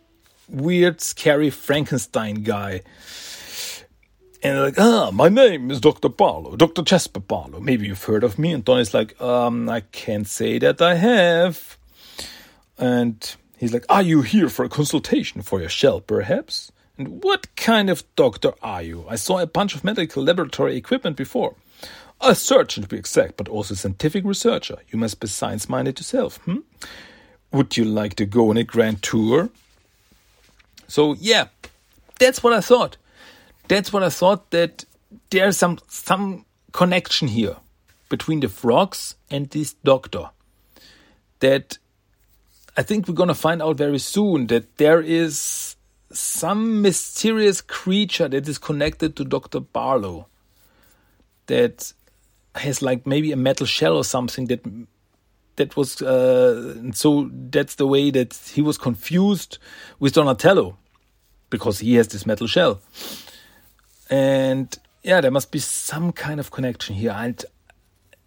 weird, 0.50 1.02
scary 1.02 1.50
Frankenstein 1.50 2.44
guy. 2.44 2.82
And 4.42 4.60
like, 4.60 4.80
ah, 4.80 5.10
my 5.12 5.30
name 5.30 5.72
is 5.72 5.80
Dr. 5.80 6.10
Barlow, 6.10 6.56
Dr. 6.56 6.82
Jasper 6.82 7.22
Barlow. 7.22 7.60
Maybe 7.60 7.88
you've 7.88 8.04
heard 8.04 8.24
of 8.24 8.38
me. 8.38 8.52
And 8.52 8.66
Donnie's 8.66 8.94
like, 8.94 9.20
um, 9.22 9.70
I 9.70 9.82
can't 9.82 10.28
say 10.28 10.60
that 10.60 10.82
I 10.82 10.96
have. 10.96 11.78
And 12.78 13.36
He's 13.64 13.72
like, 13.72 13.86
Are 13.88 14.02
you 14.02 14.24
here 14.24 14.50
for 14.50 14.66
a 14.66 14.70
consultation 14.70 15.42
for 15.42 15.62
your 15.62 15.70
shell, 15.70 16.02
perhaps? 16.02 16.70
And 16.98 17.24
what 17.24 17.56
kind 17.56 17.90
of 17.90 18.04
doctor 18.18 18.52
are 18.62 18.82
you? 18.82 19.06
I 19.08 19.16
saw 19.16 19.40
a 19.40 19.48
bunch 19.48 19.74
of 19.74 19.86
medical 19.86 20.22
laboratory 20.22 20.76
equipment 20.76 21.16
before. 21.16 21.56
A 22.20 22.36
surgeon, 22.36 22.84
to 22.84 22.90
be 22.90 22.98
exact, 22.98 23.38
but 23.38 23.48
also 23.48 23.74
a 23.74 23.78
scientific 23.78 24.26
researcher. 24.26 24.80
You 24.90 25.00
must 25.00 25.22
be 25.22 25.28
science 25.28 25.70
minded 25.70 25.98
yourself. 25.98 26.40
Hmm? 26.40 26.58
Would 27.54 27.78
you 27.78 27.86
like 27.86 28.16
to 28.16 28.26
go 28.26 28.50
on 28.50 28.58
a 28.58 28.66
grand 28.66 29.02
tour? 29.02 29.50
So, 30.88 31.14
yeah, 31.20 31.48
that's 32.20 32.44
what 32.44 32.54
I 32.54 32.62
thought. 32.62 32.98
That's 33.68 33.92
what 33.92 34.04
I 34.04 34.10
thought 34.10 34.52
that 34.52 34.86
there's 35.30 35.58
some, 35.58 35.80
some 35.88 36.46
connection 36.72 37.28
here 37.28 37.58
between 38.10 38.42
the 38.42 38.50
frogs 38.50 39.16
and 39.32 39.50
this 39.50 39.74
doctor. 39.74 40.30
That 41.40 41.78
I 42.78 42.84
think 42.84 43.08
we're 43.08 43.16
to 43.28 43.34
find 43.34 43.62
out 43.62 43.78
very 43.78 44.00
soon 44.00 44.48
that 44.48 44.78
there 44.78 45.02
is 45.02 45.76
some 46.12 46.82
mysterious 46.82 47.62
creature 47.62 48.28
that 48.28 48.48
is 48.48 48.58
connected 48.58 49.16
to 49.16 49.26
Dr. 49.26 49.60
Barlow 49.60 50.28
that 51.48 51.94
has 52.56 52.82
like 52.82 53.06
maybe 53.06 53.32
a 53.32 53.36
metal 53.36 53.66
shell 53.66 53.98
or 53.98 54.04
something 54.04 54.46
that 54.48 54.62
that 55.56 55.76
was 55.78 56.02
uh, 56.02 56.92
so 56.94 57.30
that's 57.32 57.76
the 57.76 57.88
way 57.88 58.12
that 58.12 58.34
he 58.54 58.62
was 58.62 58.78
confused 58.78 59.58
with 60.00 60.14
Donatello 60.14 60.78
because 61.50 61.80
he 61.80 61.96
has 61.96 62.08
this 62.08 62.26
metal 62.26 62.48
shell. 62.48 62.82
And 64.10 64.76
yeah, 65.04 65.22
there 65.22 65.32
must 65.32 65.52
be 65.52 65.60
some 65.60 66.12
kind 66.12 66.40
of 66.40 66.50
connection 66.50 66.96
here. 66.96 67.12
And 67.16 67.44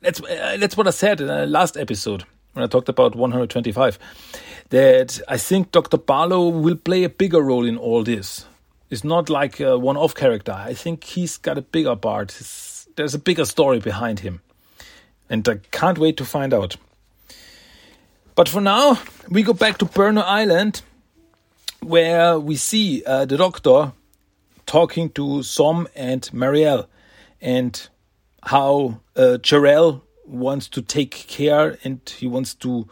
that's 0.01 0.21
uh, 0.21 0.57
that's 0.59 0.77
what 0.77 0.87
I 0.87 0.91
said 0.91 1.21
in 1.21 1.27
the 1.27 1.47
last 1.47 1.77
episode 1.77 2.25
when 2.53 2.65
I 2.65 2.69
talked 2.69 2.89
about 2.89 3.17
125. 3.17 3.99
That 4.71 5.21
I 5.29 5.37
think 5.39 5.73
Dr. 5.73 5.99
Barlow 5.99 6.49
will 6.49 6.77
play 6.77 7.05
a 7.05 7.09
bigger 7.09 7.41
role 7.41 7.67
in 7.67 7.77
all 7.77 8.03
this. 8.03 8.47
It's 8.91 9.05
not 9.05 9.29
like 9.29 9.59
a 9.59 9.77
one-off 9.77 10.15
character. 10.15 10.53
I 10.53 10.75
think 10.75 11.03
he's 11.03 11.37
got 11.37 11.59
a 11.59 11.63
bigger 11.63 11.97
part. 11.97 12.29
there's 12.95 13.15
a 13.15 13.19
bigger 13.19 13.45
story 13.45 13.81
behind 13.81 14.21
him, 14.21 14.41
and 15.29 15.49
I 15.49 15.57
can't 15.73 15.99
wait 15.99 16.17
to 16.19 16.25
find 16.25 16.55
out. 16.55 16.77
But 18.37 18.51
for 18.51 18.61
now, 18.61 18.99
we 19.31 19.43
go 19.43 19.55
back 19.55 19.79
to 19.79 19.87
Burnow 19.87 20.23
Island, 20.23 20.83
where 21.81 22.39
we 22.39 22.57
see 22.57 23.03
uh, 23.05 23.25
the 23.25 23.39
Doctor 23.39 23.93
talking 24.67 25.09
to 25.11 25.43
Som 25.43 25.89
and 25.97 26.21
Marielle, 26.35 26.87
and 27.41 27.89
how 28.43 29.01
uh, 29.17 29.39
Jarell 29.41 30.03
wants 30.27 30.69
to 30.69 30.83
take 30.83 31.13
care 31.13 31.79
and 31.83 32.01
he 32.19 32.27
wants 32.27 32.55
to. 32.57 32.87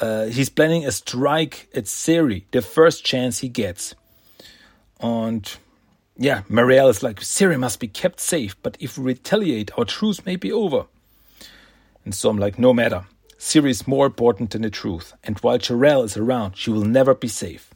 Uh, 0.00 0.24
he's 0.24 0.48
planning 0.48 0.86
a 0.86 0.90
strike 0.90 1.68
at 1.74 1.86
Siri, 1.86 2.46
the 2.50 2.62
first 2.62 3.04
chance 3.04 3.40
he 3.40 3.48
gets. 3.48 3.94
And 5.00 5.54
yeah, 6.16 6.42
Marielle 6.48 6.88
is 6.88 7.02
like, 7.02 7.20
Siri 7.20 7.58
must 7.58 7.78
be 7.78 7.88
kept 7.88 8.20
safe, 8.20 8.56
but 8.62 8.78
if 8.80 8.96
we 8.96 9.04
retaliate, 9.04 9.70
our 9.76 9.84
truce 9.84 10.24
may 10.24 10.36
be 10.36 10.50
over. 10.50 10.86
And 12.04 12.14
so 12.14 12.30
I'm 12.30 12.38
like, 12.38 12.58
no 12.58 12.72
matter. 12.72 13.04
Siri 13.44 13.72
is 13.72 13.88
more 13.88 14.06
important 14.06 14.50
than 14.52 14.62
the 14.62 14.70
truth, 14.70 15.14
and 15.24 15.36
while 15.40 15.58
Jarell 15.58 16.04
is 16.04 16.16
around, 16.16 16.56
she 16.56 16.70
will 16.70 16.84
never 16.84 17.12
be 17.12 17.26
safe. 17.26 17.74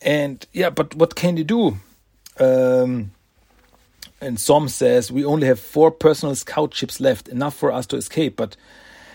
And 0.00 0.46
yeah, 0.52 0.70
but 0.70 0.94
what 0.94 1.16
can 1.16 1.36
you 1.36 1.42
do? 1.42 1.78
Um, 2.38 3.10
and 4.20 4.38
Som 4.38 4.68
says, 4.68 5.10
We 5.10 5.24
only 5.24 5.48
have 5.48 5.58
four 5.58 5.90
personal 5.90 6.36
scout 6.36 6.74
ships 6.74 7.00
left, 7.00 7.26
enough 7.26 7.56
for 7.56 7.72
us 7.72 7.88
to 7.88 7.96
escape, 7.96 8.36
but 8.36 8.56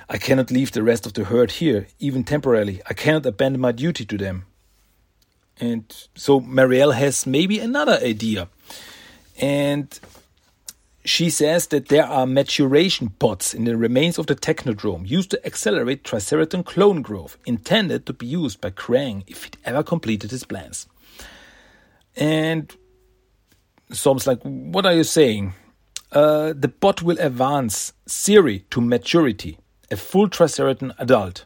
I 0.10 0.18
cannot 0.18 0.52
leave 0.52 0.74
the 0.74 0.84
rest 0.84 1.06
of 1.06 1.14
the 1.14 1.24
herd 1.24 1.52
here, 1.52 1.88
even 2.00 2.26
temporarily. 2.26 2.82
I 2.86 2.94
cannot 2.94 3.26
abandon 3.26 3.62
my 3.62 3.72
duty 3.72 4.04
to 4.04 4.18
them. 4.18 4.46
And 5.62 5.86
so 6.14 6.42
Marielle 6.42 6.94
has 6.94 7.26
maybe 7.26 7.58
another 7.60 8.00
idea. 8.04 8.50
And 9.40 9.98
she 11.06 11.30
says 11.30 11.68
that 11.68 11.90
there 11.90 12.06
are 12.06 12.26
maturation 12.26 13.10
pods 13.10 13.54
in 13.54 13.66
the 13.66 13.76
remains 13.76 14.18
of 14.18 14.28
the 14.28 14.36
Technodrome 14.36 15.08
used 15.08 15.32
to 15.32 15.46
accelerate 15.46 16.04
Triceraton 16.04 16.64
clone 16.66 17.02
growth, 17.02 17.38
intended 17.46 18.06
to 18.06 18.14
be 18.14 18.26
used 18.26 18.62
by 18.62 18.70
Krang 18.70 19.24
if 19.28 19.48
it 19.48 19.58
ever 19.66 19.84
completed 19.84 20.32
his 20.32 20.46
plans. 20.46 20.88
And 22.16 22.74
Som's 23.94 24.26
like, 24.26 24.42
What 24.44 24.86
are 24.86 24.94
you 24.94 25.04
saying? 25.04 25.54
Uh, 26.12 26.54
the 26.56 26.68
bot 26.68 27.02
will 27.02 27.20
advance 27.20 27.94
Siri 28.06 28.66
to 28.70 28.82
maturity, 28.82 29.58
a 29.90 29.96
full 29.96 30.30
Triceraton 30.30 30.94
adult. 31.00 31.46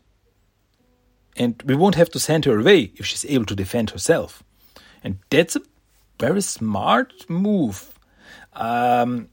And 1.36 1.62
we 1.65 1.76
won't 1.76 1.96
have 1.96 2.10
to 2.12 2.20
send 2.20 2.46
her 2.46 2.60
away 2.60 2.91
if 2.96 3.06
she's 3.06 3.26
able 3.26 3.46
to 3.46 3.56
defend 3.56 3.91
herself. 3.91 4.43
And 5.04 5.20
that's 5.30 5.56
a 5.56 5.62
very 6.20 6.41
smart 6.41 7.30
move. 7.30 7.93
Um, 8.54 9.30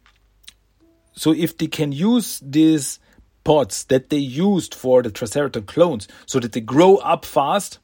so 1.14 1.32
if 1.32 1.56
they 1.56 1.66
can 1.66 1.92
use 1.92 2.40
these 2.44 2.98
pods 3.44 3.84
that 3.84 4.10
they 4.10 4.16
used 4.18 4.74
for 4.74 5.02
the 5.02 5.10
Triceraton 5.10 5.66
clones 5.66 6.08
so 6.26 6.40
that 6.40 6.52
they 6.52 6.60
grow 6.60 6.96
up 6.96 7.24
fast 7.24 7.78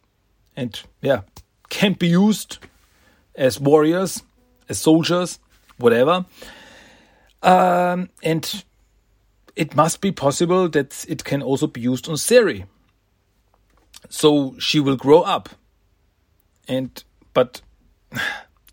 and 0.56 0.80
yeah, 1.00 1.22
can 1.68 1.92
be 1.92 2.08
used 2.08 2.58
as 3.34 3.60
warriors, 3.60 4.22
as 4.68 4.78
soldiers, 4.78 5.38
whatever. 5.78 6.24
Um, 7.42 8.10
and 8.22 8.64
it 9.56 9.74
must 9.76 10.00
be 10.00 10.12
possible 10.12 10.68
that 10.68 11.04
it 11.08 11.24
can 11.24 11.42
also 11.42 11.66
be 11.66 11.80
used 11.80 12.08
on 12.08 12.16
Siri. 12.16 12.64
So 14.08 14.56
she 14.58 14.80
will 14.80 14.96
grow 14.96 15.20
up. 15.20 15.50
And 16.68 17.02
but 17.32 17.60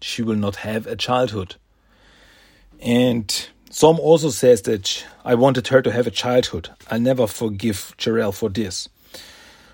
she 0.02 0.22
will 0.22 0.36
not 0.36 0.58
have 0.58 0.88
a 0.88 0.96
childhood. 0.96 1.56
And 2.80 3.50
Som 3.78 4.00
also 4.00 4.32
says 4.32 4.64
that 4.64 5.06
I 5.24 5.36
wanted 5.36 5.68
her 5.68 5.84
to 5.84 5.92
have 5.92 6.08
a 6.08 6.12
childhood. 6.12 6.72
I 6.90 6.98
never 6.98 7.28
forgive 7.28 7.94
Jarell 8.00 8.34
for 8.34 8.50
this. 8.50 8.90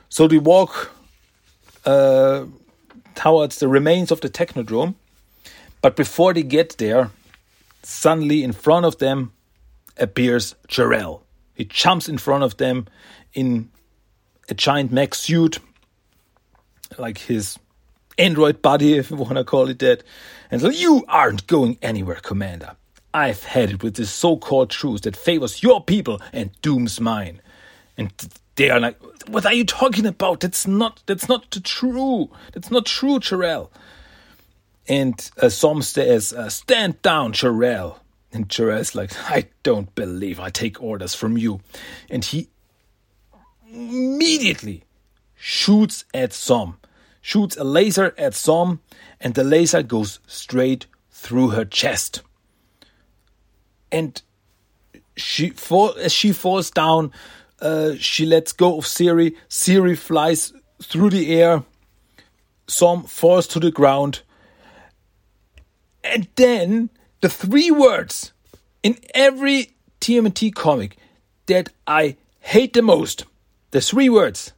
So 0.09 0.27
they 0.27 0.39
walk 0.39 0.91
uh, 1.85 2.43
towards 3.15 3.59
the 3.59 3.69
remains 3.69 4.11
of 4.11 4.19
the 4.19 4.27
Technodrome, 4.27 4.95
but 5.81 5.95
before 5.95 6.33
they 6.33 6.43
get 6.43 6.77
there, 6.79 7.11
suddenly 7.83 8.43
in 8.43 8.51
front 8.51 8.85
of 8.85 8.97
them 8.97 9.31
appears 9.95 10.53
Jarell. 10.67 11.21
He 11.53 11.63
jumps 11.63 12.09
in 12.09 12.17
front 12.17 12.43
of 12.43 12.57
them 12.57 12.87
in 13.33 13.69
a 14.49 14.53
giant 14.53 14.91
mech 14.91 15.15
suit, 15.15 15.59
like 16.97 17.19
his 17.19 17.57
android 18.17 18.61
body, 18.61 18.95
if 18.97 19.11
you 19.11 19.15
want 19.15 19.37
to 19.37 19.45
call 19.45 19.69
it 19.69 19.79
that, 19.79 20.03
and 20.51 20.59
so 20.59 20.67
you 20.67 21.05
aren't 21.07 21.47
going 21.47 21.77
anywhere, 21.81 22.19
Commander. 22.21 22.75
I've 23.13 23.43
had 23.43 23.69
it 23.69 23.83
with 23.83 23.95
this 23.95 24.09
so 24.09 24.37
called 24.37 24.71
truth 24.71 25.01
that 25.03 25.15
favors 25.15 25.61
your 25.61 25.83
people 25.83 26.21
and 26.31 26.49
dooms 26.61 26.99
mine. 26.99 27.41
And 27.97 28.11
they 28.55 28.69
are 28.69 28.79
like, 28.79 28.97
What 29.27 29.45
are 29.45 29.53
you 29.53 29.65
talking 29.65 30.05
about? 30.05 30.39
That's 30.39 30.65
not 30.65 31.03
that's 31.05 31.29
not 31.29 31.51
true. 31.63 32.29
That's 32.53 32.71
not 32.71 32.85
true, 32.85 33.19
Jarell. 33.19 33.69
And 34.87 35.31
uh, 35.41 35.49
Som 35.49 35.81
says, 35.81 36.33
uh, 36.33 36.49
Stand 36.49 37.01
down, 37.01 37.33
Jarell. 37.33 37.99
And 38.31 38.49
Jarell's 38.49 38.95
like, 38.95 39.11
I 39.29 39.47
don't 39.61 39.93
believe 39.93 40.39
I 40.39 40.49
take 40.49 40.81
orders 40.81 41.13
from 41.13 41.37
you. 41.37 41.61
And 42.09 42.25
he 42.25 42.49
immediately 43.71 44.83
shoots 45.35 46.05
at 46.15 46.33
Som, 46.33 46.79
shoots 47.21 47.55
a 47.57 47.63
laser 47.63 48.15
at 48.17 48.33
Som, 48.33 48.81
and 49.21 49.35
the 49.35 49.43
laser 49.43 49.83
goes 49.83 50.19
straight 50.25 50.87
through 51.11 51.49
her 51.49 51.63
chest 51.63 52.23
and 53.93 54.21
she 55.15 55.51
fall 55.51 55.93
as 55.99 56.11
she 56.11 56.33
falls 56.33 56.71
down. 56.71 57.11
Uh, 57.61 57.93
she 57.97 58.25
lets 58.25 58.51
go 58.51 58.79
of 58.79 58.87
Siri. 58.87 59.37
Siri 59.47 59.95
flies 59.95 60.51
through 60.81 61.11
the 61.11 61.33
air. 61.39 61.63
Som 62.67 63.03
falls 63.03 63.47
to 63.47 63.59
the 63.59 63.71
ground. 63.71 64.23
And 66.03 66.27
then 66.35 66.89
the 67.21 67.29
three 67.29 67.71
words 67.71 68.33
in 68.81 68.97
every 69.13 69.75
TMNT 70.01 70.55
comic 70.55 70.97
that 71.45 71.69
I 71.87 72.17
hate 72.39 72.73
the 72.73 72.81
most. 72.81 73.25
The 73.71 73.79
three 73.79 74.09
words. 74.09 74.53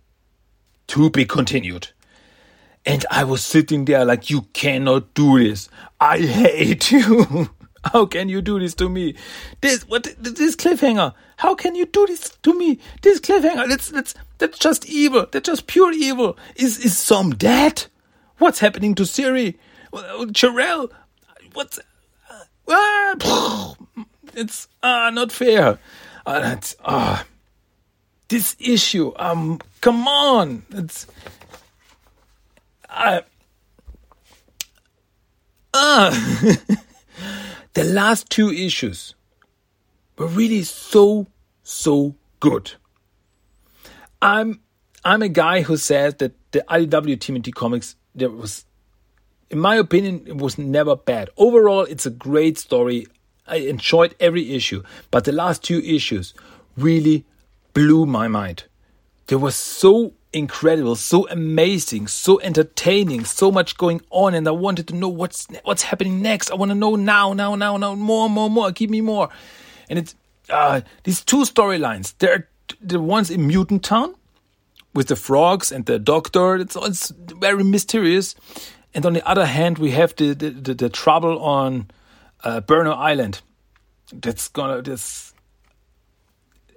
To 0.87 1.09
be 1.09 1.25
continued. 1.25 1.89
And 2.85 3.05
I 3.11 3.23
was 3.23 3.43
sitting 3.43 3.85
there 3.85 4.05
like, 4.05 4.29
you 4.29 4.43
cannot 4.53 5.13
do 5.13 5.39
this. 5.39 5.67
I 5.99 6.19
hate 6.19 6.91
you. 6.91 7.49
How 7.93 8.05
can 8.05 8.29
you 8.29 8.41
do 8.41 8.59
this 8.59 8.73
to 8.75 8.89
me? 8.89 9.15
This 9.61 9.87
what 9.87 10.03
this 10.19 10.55
cliffhanger? 10.55 11.13
How 11.37 11.53
can 11.53 11.75
you 11.75 11.85
do 11.85 12.07
this 12.07 12.35
to 12.41 12.57
me? 12.57 12.79
This 13.01 13.19
cliffhanger. 13.19 13.69
That's 13.69 13.89
that's 13.89 14.15
that's 14.39 14.57
just 14.57 14.85
evil. 14.87 15.27
That's 15.31 15.45
just 15.45 15.67
pure 15.67 15.91
evil. 15.93 16.37
Is 16.55 16.79
is 16.79 16.97
Som 16.97 17.31
dead? 17.31 17.85
What's 18.37 18.59
happening 18.59 18.95
to 18.95 19.05
Siri? 19.05 19.57
Jarell? 19.93 20.91
What's 21.53 21.79
uh, 22.29 22.43
ah, 22.69 23.75
it's 24.33 24.67
uh, 24.81 25.11
not 25.13 25.31
fair. 25.31 25.79
Uh, 26.25 26.39
that's 26.39 26.75
uh, 26.83 27.23
this 28.29 28.55
issue. 28.59 29.13
Um, 29.15 29.59
come 29.81 30.07
on. 30.07 30.63
It's 30.71 31.05
uh, 32.89 33.21
uh 35.73 36.51
the 37.75 37.83
last 37.83 38.29
two 38.29 38.51
issues 38.51 39.13
were 40.17 40.27
really 40.27 40.63
so, 40.63 41.27
so 41.63 42.15
good. 42.39 42.73
I'm 44.21 44.61
I'm 45.03 45.21
a 45.21 45.29
guy 45.29 45.61
who 45.61 45.77
says 45.77 46.15
that 46.15 46.33
the 46.51 46.65
IDW 46.67 47.17
TMNT 47.17 47.53
comics 47.53 47.95
there 48.15 48.31
was 48.31 48.65
in 49.51 49.59
my 49.59 49.75
opinion 49.75 50.23
it 50.25 50.37
was 50.37 50.57
never 50.57 50.95
bad. 50.95 51.29
Overall 51.37 51.83
it's 51.83 52.05
a 52.05 52.09
great 52.09 52.57
story. 52.57 53.05
I 53.45 53.57
enjoyed 53.57 54.15
every 54.19 54.55
issue, 54.55 54.81
but 55.11 55.25
the 55.25 55.31
last 55.31 55.63
two 55.63 55.79
issues 55.79 56.33
really 56.75 57.25
blew 57.73 58.05
my 58.05 58.27
mind. 58.27 58.63
There 59.27 59.37
were 59.37 59.51
so 59.51 60.13
incredible, 60.35 60.95
so 60.95 61.27
amazing, 61.29 62.07
so 62.07 62.39
entertaining, 62.41 63.23
so 63.23 63.51
much 63.51 63.77
going 63.77 64.01
on, 64.09 64.35
and 64.35 64.47
I 64.47 64.51
wanted 64.51 64.87
to 64.89 64.95
know 64.95 65.07
what's 65.07 65.47
what's 65.63 65.83
happening 65.83 66.21
next. 66.21 66.51
I 66.51 66.55
want 66.55 66.71
to 66.71 66.75
know 66.75 66.95
now, 66.95 67.33
now, 67.33 67.55
now, 67.55 67.77
now, 67.77 67.95
more, 67.95 68.29
more, 68.29 68.49
more. 68.49 68.71
Give 68.71 68.89
me 68.89 69.01
more. 69.01 69.29
And 69.89 69.97
it's 69.97 70.13
uh, 70.49 70.81
these 71.03 71.23
two 71.23 71.43
storylines. 71.43 72.13
They're 72.19 72.49
the 72.81 72.99
ones 72.99 73.31
in 73.31 73.47
Mutant 73.47 73.83
Town 73.83 74.13
with 74.93 75.07
the 75.07 75.15
frogs 75.15 75.71
and 75.71 75.85
the 75.85 75.97
doctor. 75.97 76.57
It's 76.57 76.75
it's 76.75 77.09
very 77.09 77.63
mysterious. 77.63 78.35
And 78.93 79.05
on 79.05 79.13
the 79.13 79.27
other 79.27 79.45
hand, 79.45 79.77
we 79.77 79.91
have 79.91 80.15
the 80.15 80.33
the, 80.33 80.49
the, 80.49 80.73
the 80.73 80.89
trouble 80.89 81.39
on 81.39 81.89
uh, 82.43 82.61
Burnow 82.61 82.95
Island. 82.95 83.41
That's 84.11 84.49
gonna 84.49 84.81
this. 84.81 85.33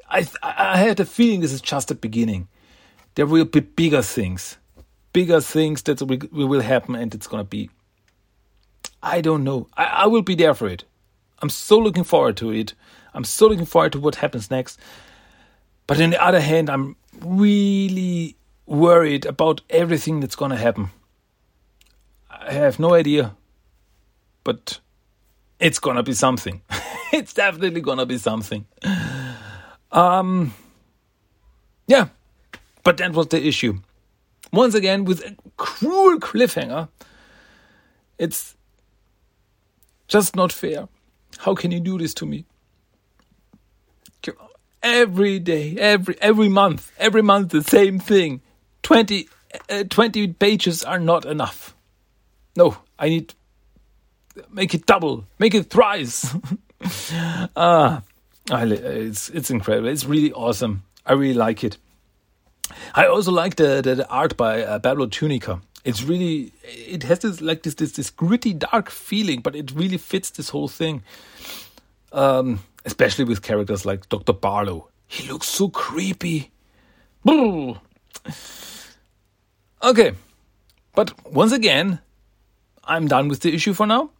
I 0.09 0.27
I 0.43 0.79
had 0.79 1.01
a 1.01 1.05
feeling 1.05 1.41
this 1.41 1.53
is 1.53 1.61
just 1.61 1.89
the 1.89 1.97
beginning. 1.97 2.47
There 3.19 3.27
will 3.27 3.47
be 3.47 3.59
bigger 3.59 4.01
things, 4.01 4.59
bigger 5.13 5.41
things 5.41 5.83
that 5.83 6.01
will, 6.01 6.21
will 6.31 6.61
happen, 6.61 6.95
and 6.95 7.13
it's 7.13 7.27
gonna 7.27 7.43
be. 7.43 7.69
I 9.03 9.23
don't 9.23 9.43
know. 9.43 9.67
I, 9.77 9.87
I 9.87 10.07
will 10.07 10.23
be 10.23 10.37
there 10.37 10.55
for 10.55 10.69
it. 10.69 10.85
I'm 11.43 11.51
so 11.51 11.81
looking 11.81 12.05
forward 12.05 12.37
to 12.37 12.53
it. 12.53 12.75
I'm 13.13 13.25
so 13.25 13.49
looking 13.49 13.67
forward 13.67 13.91
to 13.95 13.99
what 13.99 14.15
happens 14.15 14.53
next. 14.53 14.79
But 15.89 16.01
on 16.01 16.11
the 16.11 16.25
other 16.25 16.39
hand, 16.39 16.71
I'm 16.71 16.95
really 17.21 18.37
worried 18.67 19.27
about 19.27 19.63
everything 19.69 20.21
that's 20.21 20.37
to 20.53 20.57
happen. 20.57 20.91
I 22.31 22.53
have 22.53 22.79
no 22.79 22.95
idea, 22.95 23.35
but 24.45 24.79
it's 25.59 25.81
to 25.97 26.05
be 26.05 26.15
something. 26.15 26.63
it's 27.13 27.35
definitely 27.35 27.81
to 27.99 28.07
be 28.07 28.19
something. 28.19 28.65
Um, 29.91 30.55
yeah, 31.89 32.11
but 32.89 32.97
that 32.97 33.13
was 33.13 33.27
the 33.27 33.47
issue. 33.47 33.79
Once 34.51 34.75
again, 34.75 35.05
with 35.05 35.23
a 35.23 35.37
cruel 35.59 36.19
cliffhanger, 36.19 36.89
it's 38.17 38.57
just 40.07 40.35
not 40.35 40.51
fair. 40.51 40.89
How 41.37 41.55
can 41.55 41.71
you 41.71 41.81
do 41.81 41.99
this 41.99 42.15
to 42.15 42.25
me? 42.25 42.47
every 44.83 45.39
day, 45.39 45.77
every 45.77 46.17
every 46.23 46.49
month, 46.49 46.91
every 46.99 47.21
month 47.21 47.51
the 47.51 47.63
same 47.63 47.99
thing. 47.99 48.41
20, 48.85 49.29
uh, 49.69 49.85
20 49.85 50.29
pages 50.29 50.83
are 50.83 50.99
not 50.99 51.27
enough. 51.27 51.77
No, 52.57 52.79
I 52.99 53.11
need 53.11 53.35
make 54.51 54.73
it 54.73 54.87
double, 54.87 55.27
make 55.39 55.55
it 55.55 55.69
thrice. 55.69 56.35
ah, 57.55 58.03
it's 58.51 59.29
it's 59.29 59.51
incredible. 59.51 59.89
It's 59.89 60.07
really 60.07 60.33
awesome. 60.33 60.85
I 61.05 61.13
really 61.13 61.35
like 61.35 61.65
it. 61.65 61.77
I 62.95 63.07
also 63.07 63.33
like 63.33 63.57
the 63.57 63.81
the, 63.83 63.95
the 63.97 64.09
art 64.09 64.37
by 64.37 64.63
uh, 64.63 64.79
Pablo 64.79 65.07
Tunica. 65.07 65.61
It's 65.85 66.03
really 66.03 66.53
it 66.63 67.03
has 67.05 67.21
this 67.21 67.41
like 67.41 67.63
this 67.63 67.75
this 67.75 67.93
this 67.93 68.11
gritty 68.11 68.53
dark 68.55 68.91
feeling, 68.91 69.41
but 69.41 69.57
it 69.57 69.71
really 69.73 69.99
fits 69.99 70.31
this 70.31 70.51
whole 70.51 70.69
thing. 70.69 71.03
Um, 72.13 72.61
especially 72.85 73.25
with 73.25 73.43
characters 73.43 73.85
like 73.85 74.09
Dr. 74.09 74.33
Barlow. 74.33 74.89
He 75.07 75.29
looks 75.29 75.47
so 75.47 75.69
creepy. 75.69 76.51
Okay, 79.83 80.13
but 80.95 81.15
once 81.33 81.53
again, 81.53 82.01
I'm 82.85 83.07
done 83.07 83.29
with 83.29 83.41
the 83.41 83.55
issue 83.55 83.75
for 83.75 83.87
now. 83.87 84.11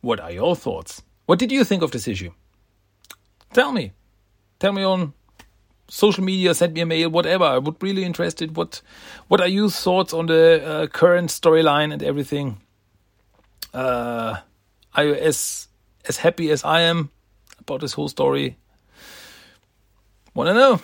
What 0.00 0.18
are 0.18 0.32
your 0.32 0.56
thoughts? 0.56 1.02
What 1.26 1.38
did 1.38 1.52
you 1.52 1.62
think 1.62 1.82
of 1.82 1.90
this 1.92 2.08
issue? 2.08 2.32
Tell 3.52 3.70
me. 3.72 3.92
Tell 4.58 4.72
me 4.72 4.82
on 4.82 5.12
social 5.90 6.24
media, 6.24 6.54
send 6.54 6.74
me 6.74 6.80
a 6.80 6.86
mail, 6.86 7.10
whatever. 7.10 7.44
I 7.44 7.58
would 7.58 7.82
really 7.82 8.04
interested. 8.04 8.56
What 8.56 8.80
what 9.28 9.40
are 9.40 9.48
your 9.48 9.68
thoughts 9.68 10.14
on 10.14 10.26
the 10.26 10.64
uh, 10.64 10.86
current 10.86 11.30
storyline 11.30 11.92
and 11.92 12.02
everything? 12.02 12.60
Uh, 13.74 14.38
are 14.94 15.04
you 15.04 15.14
as 15.14 15.68
as 16.08 16.16
happy 16.16 16.50
as 16.50 16.64
I 16.64 16.80
am 16.80 17.10
about 17.58 17.80
this 17.80 17.92
whole 17.92 18.08
story? 18.08 18.56
Want 20.34 20.48
to 20.48 20.54
know? 20.54 20.80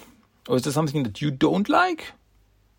Or 0.48 0.56
is 0.56 0.62
there 0.62 0.72
something 0.72 1.04
that 1.04 1.22
you 1.22 1.30
don't 1.30 1.68
like? 1.68 2.12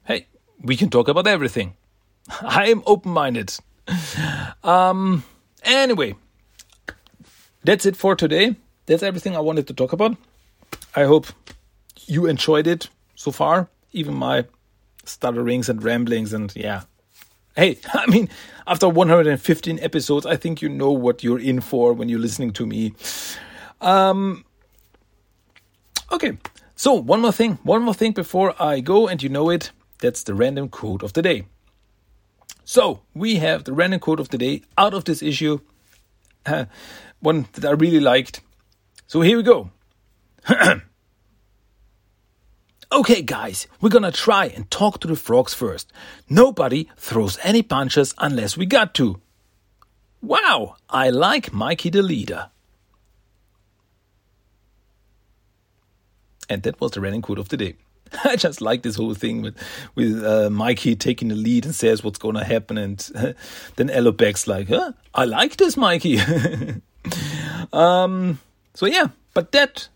Hey, 0.04 0.28
we 0.62 0.78
can 0.78 0.90
talk 0.90 1.08
about 1.08 1.28
everything. 1.28 1.76
I 2.42 2.68
am 2.68 2.84
open 2.86 3.12
minded. 3.12 3.56
Um, 4.64 5.24
anyway, 5.64 6.16
that's 7.64 7.86
it 7.86 7.96
for 7.96 8.18
today. 8.18 8.58
That's 8.86 9.02
everything 9.02 9.38
I 9.38 9.40
wanted 9.40 9.68
to 9.68 9.74
talk 9.74 9.94
about. 9.94 10.18
I 10.94 11.06
hope 11.06 11.28
you 12.08 12.26
enjoyed 12.26 12.68
it 12.68 12.90
so 13.16 13.32
far, 13.32 13.70
even 13.92 14.14
my 14.16 14.46
stutterings 15.06 15.70
and 15.70 15.84
ramblings 15.84 16.34
and 16.34 16.56
yeah. 16.56 16.84
Hey, 17.56 17.78
I 17.94 18.08
mean, 18.08 18.30
after 18.66 18.88
115 18.88 19.80
episodes, 19.80 20.26
I 20.26 20.36
think 20.36 20.62
you 20.62 20.70
know 20.70 20.92
what 20.92 21.24
you're 21.24 21.40
in 21.40 21.62
for 21.62 21.94
when 21.94 22.10
you're 22.10 22.20
listening 22.20 22.54
to 22.54 22.66
me. 22.66 22.94
Um, 23.82 24.46
okay, 26.12 26.38
so 26.76 26.94
one 26.94 27.22
more 27.22 27.32
thing, 27.32 27.60
one 27.64 27.84
more 27.84 27.94
thing 27.94 28.12
before 28.12 28.56
I 28.62 28.80
go, 28.80 29.08
and 29.08 29.22
you 29.22 29.30
know 29.30 29.50
it. 29.50 29.72
That's 30.00 30.24
the 30.24 30.36
random 30.36 30.70
quote 30.70 31.02
of 31.04 31.14
the 31.14 31.22
day. 31.22 31.46
So 32.64 33.02
we 33.14 33.36
have 33.38 33.64
the 33.64 33.74
random 33.74 34.00
quote 34.00 34.20
of 34.20 34.30
the 34.30 34.38
day 34.38 34.62
out 34.78 34.94
of 34.94 35.06
this 35.06 35.24
issue, 35.24 35.60
uh, 36.46 36.66
one 37.20 37.48
that 37.54 37.66
I 37.66 37.72
really 37.72 38.00
liked. 38.00 38.42
So 39.08 39.22
here 39.22 39.38
we 39.38 39.44
go. 39.44 39.72
okay, 42.92 43.22
guys, 43.22 43.68
we're 43.82 43.90
gonna 43.90 44.12
try 44.12 44.46
and 44.46 44.70
talk 44.70 45.00
to 45.00 45.08
the 45.08 45.16
frogs 45.16 45.54
first. 45.54 45.92
Nobody 46.30 46.90
throws 46.98 47.38
any 47.44 47.62
punches 47.62 48.14
unless 48.18 48.58
we 48.58 48.66
got 48.66 48.94
to. 48.96 49.22
Wow, 50.22 50.76
I 50.90 51.10
like 51.10 51.54
Mikey 51.54 51.90
the 51.90 52.02
leader. 52.02 52.50
And 56.50 56.64
that 56.64 56.80
was 56.80 56.92
the 56.92 57.02
running 57.02 57.22
quote 57.22 57.40
of 57.40 57.50
the 57.50 57.58
day. 57.58 57.76
I 58.24 58.36
just 58.36 58.62
like 58.62 58.84
this 58.84 58.96
whole 58.96 59.14
thing 59.14 59.42
with 59.42 59.58
with 59.96 60.24
uh, 60.24 60.50
Mikey 60.50 60.96
taking 60.96 61.28
the 61.28 61.36
lead 61.36 61.66
and 61.66 61.76
says 61.76 62.04
what's 62.04 62.20
to 62.20 62.44
happen, 62.44 62.78
and 62.78 63.10
uh, 63.16 63.34
then 63.76 63.90
Alopex 63.90 64.48
like, 64.48 64.70
"Huh, 64.70 64.94
I 65.14 65.26
like 65.26 65.58
this, 65.58 65.78
Mikey." 65.78 66.20
um, 67.74 68.40
so 68.74 68.86
yeah, 68.86 69.10
but 69.34 69.52
that 69.52 69.90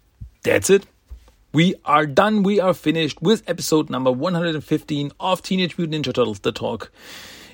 that's 0.44 0.70
it. 0.70 0.86
We 1.54 1.76
are 1.84 2.06
done. 2.06 2.44
We 2.44 2.62
are 2.62 2.74
finished 2.74 3.22
with 3.22 3.44
episode 3.46 3.90
number 3.90 4.10
115 4.10 5.12
of 5.20 5.42
Teenage 5.42 5.78
Mutant 5.78 6.06
Ninja 6.06 6.14
Turtles: 6.14 6.40
The 6.40 6.54
Talk 6.54 6.92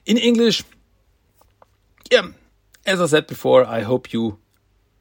in 0.05 0.17
English. 0.17 0.63
Yeah, 2.11 2.27
as 2.85 3.01
I 3.01 3.07
said 3.07 3.25
before, 3.25 3.65
I 3.65 3.81
hope 3.81 4.13
you 4.13 4.37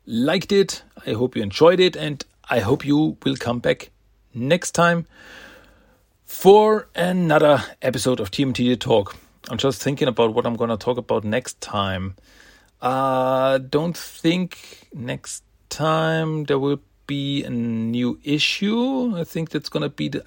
liked 0.06 0.50
it. 0.50 0.82
I 1.06 1.12
hope 1.12 1.36
you 1.36 1.42
enjoyed 1.42 1.78
it, 1.78 1.94
and 1.94 2.24
I 2.48 2.60
hope 2.60 2.86
you 2.86 3.18
will 3.22 3.36
come 3.36 3.58
back 3.58 3.90
next 4.32 4.70
time 4.70 5.06
for 6.24 6.88
another 6.94 7.62
episode 7.82 8.18
of 8.18 8.30
TMT 8.30 8.80
Talk. 8.80 9.14
I'm 9.50 9.58
just 9.58 9.82
thinking 9.82 10.08
about 10.08 10.32
what 10.32 10.46
I'm 10.46 10.56
going 10.56 10.70
to 10.70 10.78
talk 10.78 10.96
about 10.96 11.22
next 11.22 11.60
time. 11.60 12.16
Uh, 12.80 13.58
don't 13.58 13.96
think 13.96 14.88
next 14.94 15.44
time 15.68 16.44
there 16.44 16.58
will 16.58 16.80
be 17.06 17.44
a 17.44 17.50
new 17.50 18.18
issue. 18.24 19.16
I 19.16 19.24
think 19.24 19.50
that's 19.50 19.68
going 19.68 19.82
to 19.82 19.88
be 19.88 20.08
the, 20.08 20.22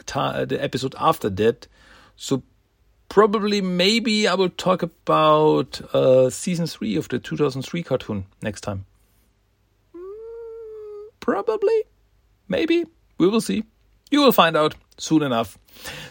the 0.48 0.58
episode 0.62 0.96
after 1.00 1.30
that. 1.30 1.68
So 2.16 2.44
probably 3.10 3.62
maybe 3.62 4.28
I 4.28 4.36
will 4.36 4.50
talk 4.50 4.84
about 4.84 5.82
uh, 5.94 6.30
season 6.30 6.68
3 6.68 6.96
of 6.96 7.10
the 7.10 7.20
2003 7.20 7.84
cartoon 7.84 8.26
next 8.42 8.62
time. 8.62 8.86
Mm, 9.96 11.10
probably. 11.20 11.84
Maybe. 12.48 12.86
We 13.18 13.28
will 13.28 13.42
see. 13.42 13.64
You 14.12 14.22
will 14.22 14.32
find 14.32 14.56
out 14.56 14.76
soon 14.98 15.24
enough. 15.24 15.58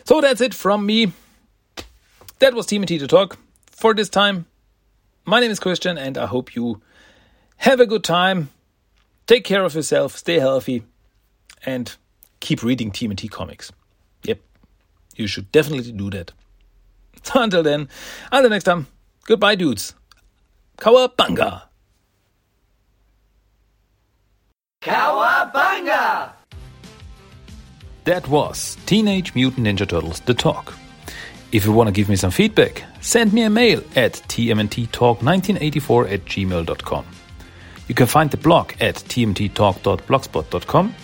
So 0.05 0.21
that's 0.21 0.41
it 0.41 0.55
from 0.55 0.87
me. 0.87 1.13
That 2.39 2.55
was 2.55 2.67
TMT 2.67 2.99
to 3.01 3.07
Talk 3.09 3.39
for 3.67 3.95
this 3.95 4.09
time. 4.09 4.47
My 5.25 5.41
name 5.41 5.51
is 5.51 5.61
Christian, 5.61 5.99
and 5.99 6.17
I 6.17 6.27
hope 6.27 6.55
you 6.55 6.81
have 7.57 7.81
a 7.81 7.87
good 7.87 8.05
time. 8.05 8.51
Take 9.29 9.45
care 9.45 9.63
of 9.63 9.75
yourself, 9.75 10.17
stay 10.17 10.39
healthy, 10.39 10.85
and 11.67 11.95
keep 12.41 12.63
reading 12.63 12.91
TMT 12.91 13.31
comics. 13.31 13.71
Yep, 14.23 14.41
you 15.17 15.27
should 15.27 15.53
definitely 15.53 15.93
do 15.93 16.09
that. 16.11 16.33
So 17.23 17.43
until 17.43 17.63
then, 17.63 17.91
until 18.33 18.49
next 18.49 18.65
time, 18.65 18.87
goodbye, 19.27 19.55
dudes. 19.55 19.95
Cowabunga! 20.79 21.65
Cowabunga! 24.81 26.33
That 28.05 28.27
was 28.29 28.79
Teenage 28.87 29.35
Mutant 29.35 29.67
Ninja 29.67 29.87
Turtles 29.87 30.21
The 30.21 30.33
Talk. 30.33 30.73
If 31.53 31.67
you 31.67 31.73
want 31.73 31.89
to 31.89 31.93
give 31.93 32.09
me 32.09 32.17
some 32.17 32.31
feedback, 32.31 32.83
send 33.03 33.35
me 33.35 33.43
a 33.43 33.51
mail 33.51 33.83
at 33.95 34.15
tmnttalk1984 34.15 36.13
at 36.13 36.25
gmail.com. 36.25 37.05
You 37.89 37.95
can 37.95 38.07
find 38.07 38.31
the 38.31 38.37
blog 38.37 38.73
at 38.81 38.97
tmttalk.blogspot.com. 38.97 40.95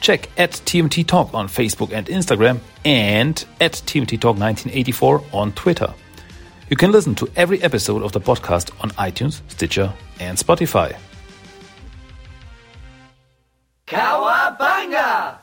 Check 0.00 0.28
at 0.36 0.50
TMT 0.50 1.06
Talk 1.06 1.32
on 1.32 1.48
Facebook 1.48 1.92
and 1.92 2.06
Instagram 2.06 2.60
and 2.84 3.44
at 3.60 3.72
TMT 3.72 4.20
Talk 4.20 4.36
1984 4.36 5.24
on 5.32 5.52
Twitter. 5.52 5.94
You 6.68 6.76
can 6.76 6.90
listen 6.90 7.14
to 7.16 7.30
every 7.36 7.62
episode 7.62 8.02
of 8.02 8.12
the 8.12 8.20
podcast 8.20 8.70
on 8.82 8.90
iTunes, 8.92 9.42
Stitcher, 9.48 9.92
and 10.20 10.36
Spotify. 10.36 10.96
Cowabunga! 13.86 15.41